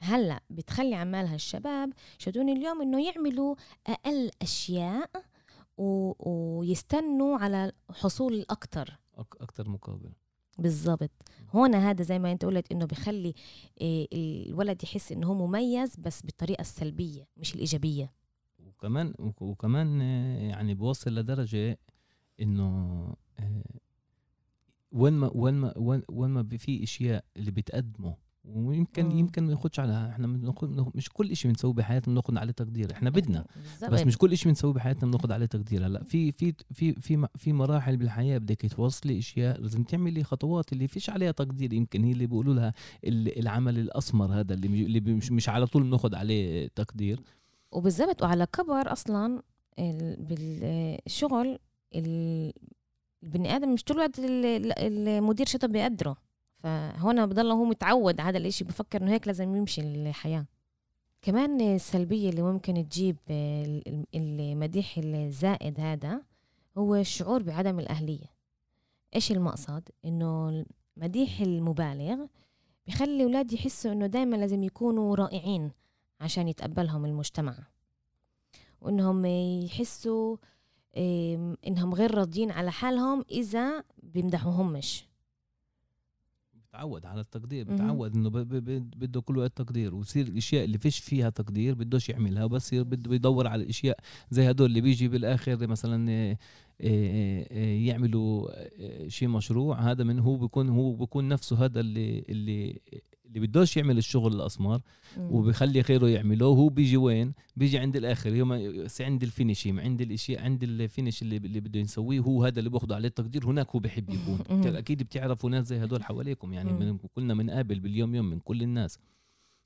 هلأ 0.00 0.40
بتخلي 0.50 0.94
عمال 0.94 1.26
هالشباب 1.26 1.92
شدون 2.18 2.48
اليوم 2.48 2.82
إنه 2.82 3.06
يعملوا 3.06 3.54
أقل 3.86 4.30
أشياء 4.42 5.10
و... 5.78 6.12
ويستنوا 6.30 7.38
على 7.38 7.72
حصول 7.90 8.32
الاكثر 8.34 8.98
أكتر 9.40 9.68
مقابل. 9.68 10.12
بالضبط. 10.58 11.10
هون 11.54 11.74
هذا 11.74 12.02
زي 12.02 12.18
ما 12.18 12.32
انت 12.32 12.44
قلت 12.44 12.72
انه 12.72 12.84
بخلي 12.86 13.34
إيه، 13.80 14.08
الولد 14.12 14.84
يحس 14.84 15.12
إنه 15.12 15.26
هو 15.26 15.34
مميز 15.46 15.96
بس 15.96 16.22
بالطريقة 16.22 16.60
السلبية 16.60 17.28
مش 17.36 17.54
الإيجابية. 17.54 18.12
وكمان 18.66 19.14
وك- 19.18 19.42
وكمان 19.42 20.00
آه، 20.00 20.38
يعني 20.38 20.74
بوصل 20.74 21.14
لدرجة 21.14 21.78
إنه 22.40 22.66
آه، 23.38 23.62
وين 24.92 25.12
ما 25.12 25.30
وين 25.34 25.54
ما 25.54 25.74
وين, 25.78 26.30
ما 26.30 26.48
في 26.58 26.82
إشياء 26.82 27.24
اللي 27.36 27.50
بتقدمه 27.50 28.16
ويمكن 28.54 29.04
مم. 29.04 29.18
يمكن 29.18 29.44
ما 29.44 29.52
ياخدش 29.52 29.80
على 29.80 30.08
إحنا 30.08 30.26
بناخد 30.26 30.96
مش 30.96 31.08
كل 31.08 31.36
شيء 31.36 31.50
بنسويه 31.50 31.72
بحياتنا 31.72 32.14
بناخد 32.14 32.36
عليه 32.36 32.52
تقدير 32.52 32.92
إحنا 32.92 33.10
بدنا. 33.10 33.44
بالضبط. 33.56 33.90
بس 33.90 34.06
مش 34.06 34.18
كل 34.18 34.36
شيء 34.36 34.48
بنسويه 34.48 34.72
بحياتنا 34.72 35.10
بناخد 35.10 35.32
عليه 35.32 35.46
تقدير. 35.46 35.86
هلأ 35.86 36.02
في 36.04 36.32
في 36.32 36.54
في 36.74 36.92
في 36.94 37.26
في 37.36 37.52
مراحل 37.52 37.96
بالحياة 37.96 38.38
بدك 38.38 38.66
توصلي 38.74 39.18
أشياء 39.18 39.60
لازم 39.60 39.82
تعملي 39.82 40.24
خطوات 40.24 40.72
اللي 40.72 40.88
فيش 40.88 41.10
عليها 41.10 41.30
تقدير. 41.30 41.72
يمكن 41.72 42.04
هي 42.04 42.12
اللي 42.12 42.26
بيقولوا 42.26 42.54
لها 42.54 42.72
ال- 43.04 43.38
العمل 43.38 43.78
الأسمر 43.78 44.32
هذا 44.40 44.54
اللي 44.54 44.66
اللي 44.84 45.00
مش, 45.00 45.32
مش 45.32 45.48
على 45.48 45.66
طول 45.66 45.82
بناخد 45.82 46.14
عليه 46.14 46.68
تقدير. 46.68 47.20
وبالضبط 47.72 48.22
وعلى 48.22 48.46
كبر 48.46 48.92
أصلا 48.92 49.42
ال- 49.78 50.16
بالشغل 50.24 51.58
ال- 51.94 52.52
البني 53.22 53.56
آدم 53.56 53.72
مش 53.74 53.84
طول 53.84 53.96
الوقت 53.96 54.18
ال- 54.18 54.44
ال- 54.46 54.78
المدير 54.78 55.46
شطب 55.46 55.72
بيقدره. 55.72 56.16
فهنا 56.58 57.26
بضل 57.26 57.50
هو 57.50 57.64
متعود 57.64 58.20
على 58.20 58.28
هذا 58.30 58.38
الإشي 58.38 58.64
بفكر 58.64 59.02
إنه 59.02 59.12
هيك 59.12 59.26
لازم 59.26 59.56
يمشي 59.56 59.80
الحياة. 59.80 60.46
كمان 61.22 61.60
السلبية 61.60 62.30
اللي 62.30 62.42
ممكن 62.42 62.88
تجيب 62.88 63.16
ال- 63.30 64.06
المديح 64.14 64.98
الزائد 64.98 65.80
هذا 65.80 66.22
هو 66.78 66.94
الشعور 66.94 67.42
بعدم 67.42 67.80
الأهلية. 67.80 68.32
إيش 69.14 69.32
المقصد؟ 69.32 69.88
إنه 70.04 70.64
المديح 70.96 71.40
المبالغ 71.40 72.26
بخلي 72.86 73.16
الأولاد 73.16 73.52
يحسوا 73.52 73.92
إنه 73.92 74.06
دايما 74.06 74.36
لازم 74.36 74.62
يكونوا 74.62 75.16
رائعين 75.16 75.70
عشان 76.20 76.48
يتقبلهم 76.48 77.04
المجتمع. 77.04 77.54
وإنهم 78.80 79.26
يحسوا 79.64 80.36
إنهم 81.66 81.94
غير 81.94 82.14
راضيين 82.14 82.50
على 82.50 82.72
حالهم 82.72 83.24
إذا 83.30 83.84
بيمدحوهمش. 84.02 85.07
بتعود 86.72 87.06
على 87.06 87.20
التقدير. 87.20 87.64
بتعود 87.74 88.14
إنه 88.16 88.28
بده 88.96 89.20
كل 89.20 89.38
وقت 89.38 89.56
تقدير 89.56 89.94
ويصير 89.94 90.26
الأشياء 90.26 90.64
اللي 90.64 90.78
فيش 90.78 90.98
فيها 90.98 91.30
تقدير 91.30 91.74
بدوش 91.74 92.08
يعملها 92.08 92.46
بس 92.46 92.74
بده 92.74 93.14
يدور 93.14 93.46
على 93.46 93.62
الأشياء 93.62 93.98
زي 94.30 94.50
هدول 94.50 94.66
اللي 94.68 94.80
بيجي 94.80 95.08
بالآخر 95.08 95.66
مثلا 95.66 96.36
يعملوا 97.86 98.48
شيء 99.08 99.28
مشروع 99.28 99.80
هذا 99.90 100.04
من 100.04 100.18
هو 100.18 100.36
بيكون 100.36 100.68
هو 100.68 100.92
بيكون 100.92 101.28
نفسه 101.28 101.64
هذا 101.64 101.80
اللي 101.80 102.24
اللي 102.28 102.80
اللي 103.28 103.46
بدوش 103.46 103.76
يعمل 103.76 103.98
الشغل 103.98 104.34
الأسمر. 104.34 104.80
وبخلي 105.18 105.80
غيره 105.80 106.08
يعملوه 106.08 106.56
هو 106.56 106.68
بيجي 106.68 106.96
وين؟ 106.96 107.32
بيجي 107.56 107.78
عند 107.78 107.96
الآخر. 107.96 108.34
يوم 108.34 108.52
عند 109.00 109.22
ال 109.22 109.28
finishing 109.28 109.80
عند 109.80 110.00
الاشياء 110.00 110.42
عند 110.42 110.62
ال 110.62 110.71
finish 110.71 111.22
اللي 111.22 111.36
اللي 111.36 111.60
بده 111.60 111.80
يسويه 111.80 112.20
هو 112.20 112.44
هذا 112.44 112.58
اللي 112.58 112.70
باخذه 112.70 112.94
عليه 112.94 113.08
التقدير. 113.08 113.46
هناك 113.46 113.70
هو 113.70 113.78
بيحب 113.78 114.10
يكون. 114.10 114.66
أكيد 114.76 115.02
بتعرفوا 115.02 115.50
ناس 115.50 115.66
زي 115.66 115.84
هدول 115.84 116.04
حواليكم. 116.04 116.52
يعني. 116.52 116.72
من 116.72 116.98
كلنا 116.98 117.34
بنقابل 117.34 117.80
باليوم 117.80 118.14
يوم 118.14 118.30
من 118.30 118.38
كل 118.38 118.62
الناس. 118.62 118.98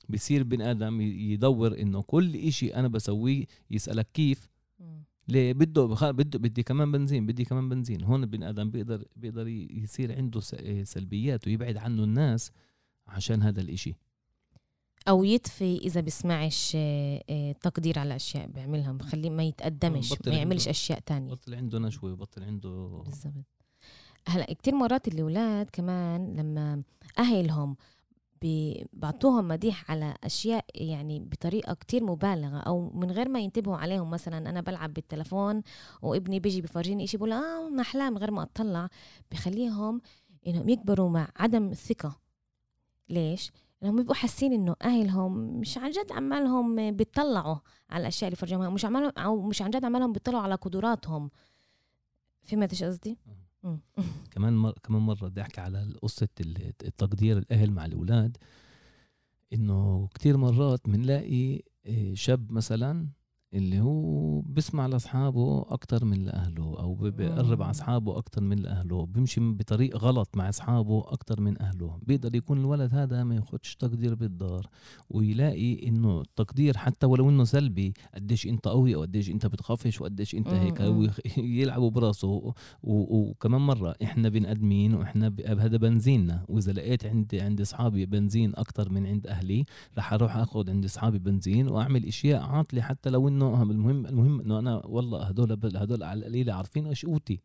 بصير 0.09 0.43
بن 0.43 0.61
آدم 0.61 1.01
يدور 1.01 1.79
إنه 1.79 2.01
كل 2.01 2.35
إشي 2.35 2.75
أنا 2.75 2.87
بسويه 2.87 3.45
يسألك 3.71 4.07
كيف. 4.13 4.49
ليه؟ 5.27 5.53
بده 5.53 5.85
بخ... 5.85 6.09
بده 6.09 6.39
بدي 6.39 6.63
كمان 6.63 6.91
بنزين 6.91 7.25
بدي 7.25 7.45
كمان 7.45 7.69
بنزين. 7.69 8.03
هون 8.03 8.23
البني 8.23 8.49
آدم 8.49 8.71
بيقدر 8.71 9.03
بيقدر 9.15 9.47
يصير 9.47 10.17
عنده 10.17 10.39
سلبيات 10.83 11.47
ويبعد 11.47 11.77
عنه 11.77 12.03
الناس. 12.03 12.51
عشان 13.07 13.41
هذا 13.41 13.61
الإشي. 13.61 13.95
أو 15.07 15.23
يطفي 15.23 15.77
إذا 15.77 16.01
بيسمعش 16.01 16.73
آه، 16.75 17.23
آه، 17.29 17.51
تقدير 17.51 17.99
على 17.99 18.15
أشياء 18.15 18.47
بيعملها 18.47 18.91
بخليه 18.91 19.29
ما 19.29 19.43
يتقدمش 19.43 20.11
ما 20.27 20.33
يعملش 20.33 20.67
أشياء 20.67 20.99
تانية. 20.99 21.31
بطل 21.31 21.55
عنده 21.55 21.79
نشوة 21.79 22.15
بطل 22.15 22.43
عنده 22.43 23.01
بالضبط. 23.05 23.33
هلا 24.27 24.53
كتير 24.53 24.75
مرات 24.75 25.07
الأولاد 25.07 25.69
كمان 25.73 26.33
لما 26.33 26.83
أهلهم 27.19 27.75
بي- 28.41 28.85
بعطوهم 28.93 29.47
مديح 29.47 29.91
على 29.91 30.15
أشياء 30.23 30.65
يعني 30.75 31.19
بطريقة 31.19 31.73
كتير 31.73 32.03
مبالغة 32.03 32.57
أو 32.57 32.89
من 32.89 33.11
غير 33.11 33.29
ما 33.29 33.39
ينتبهوا 33.39 33.77
عليهم 33.77 34.09
مثلا 34.09 34.49
أنا 34.49 34.61
بلعب 34.61 34.93
بالتلفون 34.93 35.61
وابني 36.01 36.39
بيجي 36.39 36.61
بفرجيني 36.61 37.03
إشي 37.03 37.17
بقول 37.17 37.31
آه 37.33 37.69
محلاه 37.69 38.09
من 38.09 38.17
غير 38.17 38.31
ما 38.31 38.43
أطلع. 38.43 38.89
بخليهم 39.31 40.01
إنهم 40.47 40.69
يكبروا 40.69 41.09
مع 41.09 41.27
عدم 41.37 41.69
الثقه 41.71 42.19
ليش؟ 43.09 43.51
لأنهم 43.81 43.95
بيبقوا 43.97 44.15
حاسين 44.15 44.53
إنه 44.53 44.75
أهلهم 44.81 45.59
مش 45.59 45.77
عن 45.77 45.91
جد 45.91 46.11
عمالهم 46.11 46.95
بيطلعوا 46.95 47.55
على 47.89 48.01
الأشياء 48.01 48.27
اللي 48.27 48.35
فرجوها 48.35 48.69
مش 48.69 48.85
عمالهم 48.85 49.11
أو 49.17 49.41
مش 49.41 49.61
عن 49.61 49.69
جد 49.69 49.85
عمالهم 49.85 50.11
بيطلعوا 50.11 50.43
على 50.43 50.55
قدراتهم. 50.55 51.29
فهمت 52.43 52.69
إيش 52.71 52.83
قصدي؟ 52.83 53.17
كمان 54.31 54.53
مر... 54.57 54.71
كمان 54.83 55.01
مرة 55.01 55.27
بدي 55.27 55.41
أحكي 55.41 55.61
على 55.61 55.83
ال- 55.83 56.73
التقدير 56.83 57.37
الأهل 57.37 57.71
مع 57.71 57.85
الأولاد. 57.85 58.37
إنه 59.53 60.07
كتير 60.13 60.37
مرات 60.37 60.89
بنلاقي 60.89 61.61
إيه، 61.85 62.15
شاب 62.15 62.51
مثلا 62.51 63.07
اللي 63.53 63.79
هو 63.81 64.41
بسمع 64.41 64.85
لأصحابه 64.85 65.61
أكتر 65.69 66.05
من 66.05 66.25
لأهله 66.25 66.79
أو 66.79 66.93
ب- 66.95 67.03
بقرب. 67.15 67.61
على 67.61 67.71
أصحابه 67.71 68.17
أكتر 68.17 68.41
من 68.41 68.57
لأهله 68.59 69.05
بيمشي 69.05 69.39
بطريق 69.53 69.97
غلط 69.97 70.29
مع 70.37 70.49
أصحابه 70.49 70.99
أكتر 71.07 71.41
من 71.41 71.61
أهله. 71.61 71.99
بيقدر 72.07 72.35
يكون 72.35 72.59
الولد 72.59 72.93
هذا 72.93 73.23
ما 73.23 73.35
ياخدش 73.35 73.75
تقدير 73.75 74.15
بالدار 74.15 74.67
ويلاقي 75.09 75.87
إنه 75.87 76.21
التقدير 76.21 76.77
حتى 76.77 77.05
ولو 77.05 77.29
إنه 77.29 77.43
سلبي 77.43 77.93
قديش 78.15 78.47
أنت 78.47 78.67
قوي 78.67 78.95
أو 78.95 79.01
قديش 79.01 79.29
أنت 79.29 79.45
بتخافش 79.45 80.01
وقديش 80.01 80.35
أنت 80.35 80.47
هيك 80.47 80.79
يلعبوا 81.37 81.89
براسه. 81.91 82.53
وكمان 82.83 83.61
مرة 83.61 83.95
إحنا 84.03 84.29
بني 84.29 84.51
آدمين 84.51 84.93
وإحنا 84.93 85.29
ب- 85.29 85.41
هذا 85.41 85.77
بنزيننا. 85.77 86.45
وإذا 86.49 86.71
لقيت 86.71 87.05
عند 87.05 87.35
عند 87.35 87.61
أصحابي 87.61 88.05
بنزين 88.05 88.51
أكتر 88.55 88.89
من 88.91 89.07
عند 89.07 89.27
أهلي 89.27 89.65
رح 89.97 90.13
أروح 90.13 90.35
أخذ 90.37 90.69
عند 90.69 90.85
أصحابي 90.85 91.19
بنزين 91.19 91.67
وأعمل 91.69 92.05
أشياء 92.05 92.41
عاطلة 92.43 92.81
حتى 92.81 93.09
لو 93.09 93.27
إنه 93.47 93.61
المهم 93.71 94.05
المهم 94.05 94.39
إنه 94.41 94.59
أنا 94.59 94.85
والله 94.85 95.23
هدول 95.23 95.51
هدول 95.51 96.03
على 96.03 96.19
القليلة 96.19 96.53
عارفين 96.53 96.87
إيش 96.87 97.05
قوتي 97.05 97.39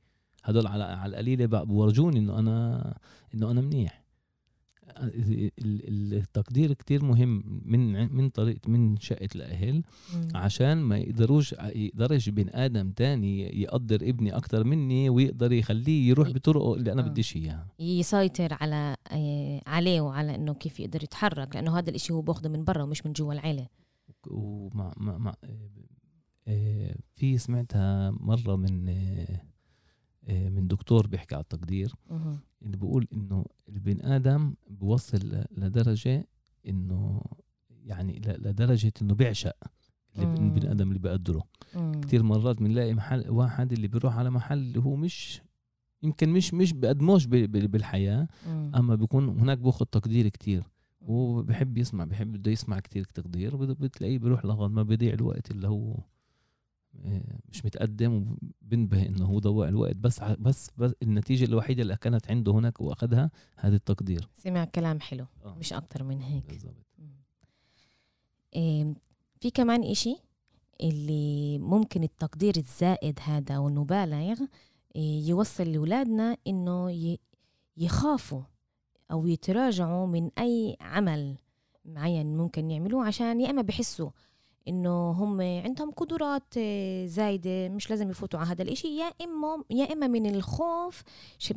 هدول 0.44 0.66
على 0.66 0.84
على 0.84 1.10
القليلة 1.10 1.46
ب- 1.46 1.66
بورجوني 1.68 2.18
إنه 2.18 2.38
أنا 2.38 2.94
إنه 3.34 3.50
أنا 3.50 3.60
منيح 3.60 4.04
ال- 5.02 5.50
ال- 5.58 6.14
التقدير 6.14 6.72
كتير 6.72 7.04
مهم 7.04 7.60
من 7.64 8.14
من 8.16 8.28
طريقة 8.28 8.70
من 8.70 8.96
شقة 9.00 9.28
الأهل 9.34 9.74
مم. 10.14 10.28
عشان 10.34 10.74
ما 10.78 10.98
يقدروش 10.98 11.52
يقدرش 11.52 12.28
بن 12.28 12.48
آدم 12.52 12.90
تاني 12.90 13.60
يقدر 13.62 13.96
ابني 13.96 14.36
أكتر 14.36 14.64
مني 14.64 15.10
ويقدر 15.10 15.52
يخليه 15.52 16.08
يروح 16.08 16.30
بطرقه 16.30 16.74
اللي 16.74 16.92
أنا 16.92 17.02
آه. 17.02 17.08
بديش 17.08 17.36
إياها 17.36 17.66
يسيطر 17.80 18.56
على 18.60 18.96
آه، 19.12 19.62
عليه 19.66 20.00
وعلى 20.00 20.34
إنه 20.34 20.54
كيف 20.54 20.80
يقدر 20.80 21.02
يتحرك 21.04 21.54
لأنه 21.56 21.78
هذا 21.78 21.90
الإشي 21.90 22.12
هو 22.12 22.20
باخده 22.20 22.48
من 22.48 22.64
برا 22.64 22.82
ومش 22.82 23.06
من 23.06 23.12
جوا 23.12 23.32
العيلة 23.32 23.66
ومع 24.26 24.92
مع 24.96 25.18
مع 25.18 25.34
في 27.14 27.38
سمعتها 27.38 28.10
مرة 28.10 28.56
من 28.56 28.88
آه، 28.88 29.42
آه، 30.28 30.48
من 30.48 30.66
دكتور 30.68 31.06
بيحكي 31.06 31.34
على 31.34 31.42
التقدير. 31.42 31.94
اللي 32.62 32.76
بيقول 32.76 33.08
إنه 33.12 33.44
البن 33.68 34.02
آدم 34.02 34.54
بوصل 34.70 35.44
لدرجة 35.56 36.26
إنه 36.68 37.22
يعني 37.84 38.18
لدرجة 38.26 38.92
إنه 39.02 39.14
بيعشق 39.14 39.56
اللي 40.16 40.26
مم. 40.26 40.34
البن 40.34 40.66
آدم 40.68 40.88
اللي 40.88 40.98
بقدره 40.98 41.42
مم. 41.74 41.92
كتير 42.00 42.22
مرات 42.22 42.56
بنلاقي 42.56 42.94
محل 42.94 43.30
واحد 43.30 43.72
اللي 43.72 43.88
بيروح 43.88 44.16
على 44.18 44.30
محل 44.30 44.58
اللي 44.58 44.78
هو 44.80 44.96
مش 44.96 45.42
يمكن 46.02 46.28
مش 46.28 46.54
مش 46.54 46.72
بقدموش 46.72 47.26
ب- 47.26 47.30
ب- 47.30 47.70
بالحياة 47.70 48.28
مم. 48.46 48.72
أما 48.74 48.94
بيكون 48.94 49.28
هناك 49.40 49.58
بياخد 49.58 49.86
تقدير 49.86 50.28
كتير 50.28 50.64
وبحب 51.08 51.78
يسمع 51.78 52.04
بحب 52.04 52.32
بده 52.32 52.50
يسمع 52.50 52.80
كتير 52.80 53.04
تقدير 53.04 53.56
بتلاقيه 53.56 54.18
بيروح 54.18 54.44
لغاية 54.44 54.68
ما 54.68 54.82
بيضيع 54.82 55.12
الوقت 55.14 55.50
اللي 55.50 55.68
هو 55.68 55.94
آه، 57.04 57.22
مش 57.48 57.64
متقدم 57.64 58.36
وبنبه 58.62 59.06
إنه 59.06 59.24
هو 59.26 59.38
ضوع 59.38 59.68
الوقت. 59.68 59.96
بس 59.96 60.20
بس, 60.22 60.70
بس 60.78 60.92
النتيجة 61.02 61.44
الوحيدة 61.44 61.82
اللي 61.82 61.96
كانت 61.96 62.30
عنده 62.30 62.52
هناك 62.52 62.80
وأخدها 62.80 63.30
هذا 63.56 63.76
التقدير. 63.76 64.28
سمع 64.34 64.64
كلام 64.64 65.00
حلو 65.00 65.26
آه، 65.44 65.54
مش 65.54 65.72
أكتر 65.72 66.02
من 66.02 66.22
هيك. 66.22 66.44
بالضبط. 66.48 66.74
إيه، 68.56 68.94
في 69.40 69.50
كمان 69.50 69.82
إشي 69.84 70.16
اللي 70.80 71.58
ممكن 71.58 72.02
التقدير 72.02 72.56
الزائد 72.56 73.18
هذا 73.22 73.54
أو 73.56 73.68
المبالغ 73.68 74.40
إيه، 74.96 75.28
يوصل 75.28 75.72
لأولادنا 75.72 76.36
إنه 76.46 76.90
ي- 76.90 77.18
يخافوا 77.76 78.42
أو 79.12 79.26
يتراجعوا 79.26 80.06
من 80.06 80.30
أي 80.38 80.76
عمل 80.80 81.36
معين 81.84 82.36
ممكن 82.36 82.70
يعملوه 82.70 83.06
عشان 83.06 83.40
يا 83.40 83.50
إما 83.50 83.62
بحسوا 83.62 84.10
إنه 84.68 85.10
هم 85.10 85.40
عندهم 85.40 85.90
قدرات 85.90 86.56
إيه، 86.56 87.06
زايدة 87.06 87.68
مش 87.68 87.90
لازم 87.90 88.10
يفوتوا 88.10 88.40
على 88.40 88.48
هذا 88.48 88.62
الإشي 88.62 88.96
يا 88.98 89.12
إما 89.22 89.64
يا 89.70 89.92
إما 89.92 90.06
من 90.06 90.34
الخوف 90.34 91.02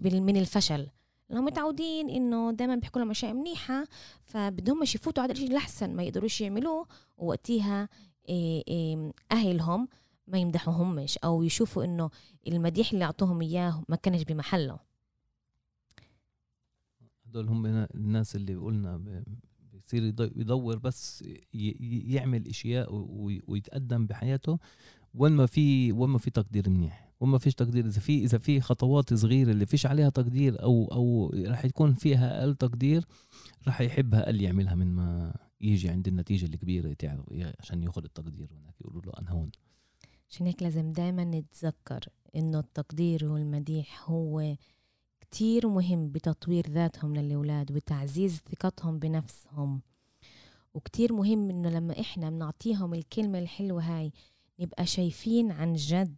من 0.04 0.38
الفشل. 0.38 0.88
لهم 1.30 1.46
متعودين 1.46 2.10
إنه 2.10 2.52
دائما 2.52 2.76
بيحكوا 2.76 3.02
لهم 3.02 3.12
أشياء 3.12 3.34
منيحة 3.34 3.84
فبدهم 4.24 4.80
يفوتوا 4.96 5.24
على 5.24 5.32
الشيء 5.34 5.54
لحسن 5.54 5.96
ما 5.96 6.04
يقدروش 6.04 6.42
يعملوه 6.42 6.88
ووقتيها 7.18 7.90
إيه 8.30 8.64
إيه 8.68 9.12
أهلهم 9.32 9.88
ما 10.28 10.38
يمدحوهمش 10.38 11.18
أو 11.18 11.44
يشوفوا 11.44 11.84
إنه 11.84 12.10
المديح 12.48 12.92
اللي 12.92 13.06
أعطوهم 13.06 13.42
إياه 13.42 13.84
ما 13.90 13.96
كانش 13.96 14.24
بمحله. 14.24 14.91
هدول 17.32 17.48
هم 17.50 17.66
الناس 17.66 18.36
اللي 18.36 18.56
قلنا 18.56 18.98
ب- 18.98 19.24
بيصير 19.74 20.12
يض- 20.14 20.38
يدور 20.38 20.78
بس 20.78 21.24
يعمل 21.54 22.48
إشياء 22.48 22.88
ويتقدم 23.48 24.08
بحياته 24.08 24.60
وين 25.14 25.32
ما 25.32 25.46
في 25.46 25.92
وين 25.92 26.10
ما 26.10 26.18
في 26.18 26.30
تقدير 26.30 26.70
منيح. 26.70 27.12
وين 27.20 27.32
ما 27.32 27.38
فيش 27.38 27.56
تقدير 27.56 27.86
إذا 27.86 28.00
في 28.00 28.24
إذا 28.24 28.38
في 28.38 28.62
خطوات 28.62 29.14
صغيرة 29.14 29.52
اللي 29.52 29.66
فيش 29.66 29.86
عليها 29.86 30.10
تقدير 30.10 30.64
أو 30.64 30.86
أو 30.92 31.32
راح 31.46 31.66
يكون 31.66 31.94
فيها 31.94 32.40
أقل 32.40 32.56
تقدير 32.56 33.06
راح 33.68 33.82
يحبها 33.82 34.24
أقل 34.24 34.42
يعملها 34.42 34.76
من 34.76 34.88
ما 34.88 35.36
يجي 35.62 35.90
عند 35.90 36.08
النتيجة 36.08 36.46
الكبيرة 36.46 36.94
تعرف 36.94 37.26
عشان 37.60 37.84
ياخذ 37.84 38.04
التقدير 38.04 38.50
هناك 38.54 38.76
يقولوا 38.82 39.02
له 39.02 39.12
أنا 39.20 39.32
هون. 39.32 39.52
عشان 40.30 40.46
هيك 40.48 40.64
لازم 40.64 40.92
دايما 40.92 41.24
نتذكر 41.24 42.00
إنه 42.36 42.60
التقدير 42.60 43.26
والمديح 43.26 44.10
هو 44.10 44.56
كتير 45.32 45.68
مهم 45.68 46.12
بتطوير 46.12 46.70
ذاتهم 46.70 47.16
للأولاد 47.16 47.72
وتعزيز 47.72 48.42
ثقتهم 48.52 49.00
بنفسهم. 49.00 49.82
وكتير 50.74 51.14
مهم 51.14 51.50
إنه 51.50 51.70
لما 51.70 52.00
إحنا 52.00 52.30
بنعطيهم 52.30 52.94
الكلمة 52.94 53.40
الحلوة 53.40 53.82
هاي 53.84 54.12
نبقى 54.60 54.86
شايفين 54.86 55.52
عن 55.52 55.74
جد 55.74 56.16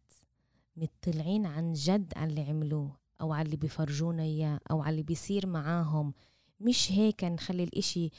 مطلعين 0.78 1.46
عن 1.46 1.74
جد 1.74 2.14
على 2.16 2.30
اللي 2.30 2.42
عملوه 2.42 2.98
أو 3.22 3.34
على 3.34 3.46
اللي 3.46 3.58
بيفرجونا 3.58 4.24
إياه 4.24 4.60
أو 4.72 4.82
على 4.82 4.92
اللي 4.92 5.04
بيصير 5.04 5.48
معاهم. 5.48 6.14
مش 6.60 6.92
هيك 6.92 7.24
نخلي 7.24 7.64
الإشي 7.64 8.10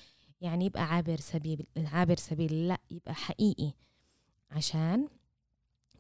يعني 0.40 0.64
يبقى 0.64 0.82
عابر 0.84 1.16
سبيل 1.20 1.66
عابر 1.76 2.16
سبيل 2.16 2.68
لا 2.68 2.78
يبقى 2.90 3.14
حقيقي. 3.14 3.72
عشان 4.50 5.08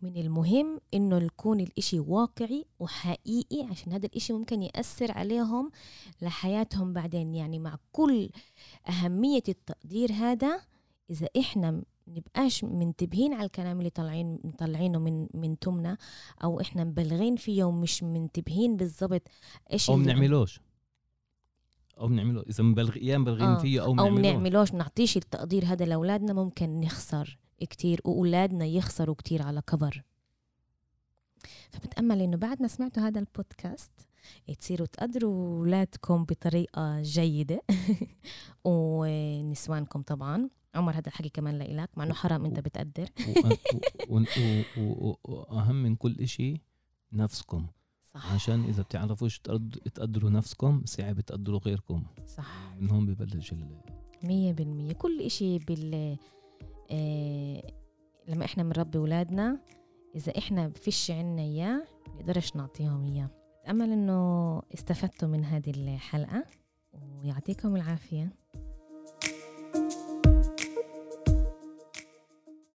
من 0.04 0.16
المهم 0.16 0.80
إنه 0.94 1.16
يكون 1.16 1.60
الإشي 1.60 2.00
واقعي 2.00 2.64
وحقيقي 2.80 3.62
عشان 3.70 3.92
هذا 3.92 4.06
الإشي 4.06 4.32
ممكن 4.32 4.62
يأثر 4.62 5.12
عليهم 5.12 5.70
لحياتهم 6.22 6.92
بعدين. 6.92 7.34
يعني 7.34 7.58
مع 7.58 7.78
كل 7.92 8.30
أهمية 8.88 9.42
التقدير 9.48 10.12
هذا 10.12 10.60
إذا 11.10 11.28
إحنا 11.40 11.82
نبقاش 12.08 12.64
منتبهين 12.64 13.34
على 13.34 13.46
الكلام 13.46 13.78
اللي 13.78 13.90
طالعين 13.90 14.38
مطلعينه 14.44 14.98
من 14.98 15.26
من 15.34 15.58
تمنا 15.58 15.96
أو 16.44 16.60
إحنا 16.60 16.84
مبلغين 16.84 17.36
فيه 17.36 17.64
ومش 17.64 18.02
منتبهين 18.02 18.76
بالضبط 18.76 19.22
إيش 19.72 19.90
أو 19.90 19.96
بنعملوش 19.96 20.60
أو 22.00 22.08
بنعمله 22.08 22.42
إذا 22.42 22.64
مبلغ 22.64 22.96
يا 22.96 23.18
مبلغين 23.18 23.48
آه، 23.48 23.58
فيه 23.58 23.80
أو 23.80 23.86
أو 23.86 23.92
بنعملوش 23.92 24.20
بنعملوش 24.20 24.70
بنعطيش 24.70 25.16
التقدير 25.16 25.64
هذا 25.64 25.84
لأولادنا 25.84 26.32
ممكن 26.32 26.80
نخسر. 26.80 27.38
كتير 27.66 28.00
وأولادنا 28.04 28.64
يخسروا 28.64 29.14
كتير 29.14 29.42
على 29.42 29.62
كبر. 29.62 30.02
فبتأمل 31.70 32.20
إنه 32.22 32.36
بعد 32.36 32.62
ما 32.62 32.68
سمعتوا 32.68 33.02
هذا 33.02 33.18
البودكاست 33.20 33.90
تصيروا 34.58 34.86
تقدروا 34.86 35.58
أولادكم 35.58 36.24
بطريقة 36.24 37.02
جيدة. 37.02 37.62
ونسوانكم 38.64 40.02
طبعا. 40.02 40.48
عمر 40.74 40.92
هذا 40.92 41.08
الحكي 41.08 41.28
كمان 41.28 41.58
لإلك 41.58 41.90
مع 41.96 42.04
إنه 42.04 42.14
حرام 42.14 42.44
أنت 42.44 42.60
بتقدر. 42.60 43.06
وأ- 43.18 43.56
و- 44.10 44.22
و- 44.80 45.10
و- 45.10 45.16
وأهم 45.24 45.82
من 45.82 45.96
كل 45.96 46.16
إشي 46.20 46.60
نفسكم. 47.12 47.66
صح. 48.14 48.32
عشان 48.34 48.64
إذا 48.64 48.82
بتعرفوش 48.82 49.38
تقد- 49.38 49.78
تقدروا 49.94 50.30
نفسكم 50.30 50.82
صعب 50.84 51.20
تقدروا 51.20 51.58
غيركم. 51.60 52.02
صح. 52.36 52.74
من 52.80 52.90
هون 52.90 53.06
ببلش 53.06 53.52
ال- 53.52 53.80
مية 54.22 54.52
بالمية. 54.52 54.92
كل 54.92 55.20
إشي 55.20 55.58
بال 55.58 56.16
لما 58.28 58.44
إحنا 58.44 58.62
بنربي 58.62 58.98
ولادنا 58.98 59.58
إذا 60.14 60.38
إحنا 60.38 60.68
فيش 60.68 61.10
عنا 61.10 61.42
إياه 61.42 61.82
نقدرش 62.14 62.56
نعطيهم 62.56 63.04
إياه. 63.04 63.30
أمل 63.70 63.92
إنه 63.92 64.62
استفدتوا 64.74 65.28
من 65.28 65.44
هذه 65.44 65.70
الحلقة 65.70 66.44
ويعطيكم 66.92 67.76
العافية. 67.76 68.32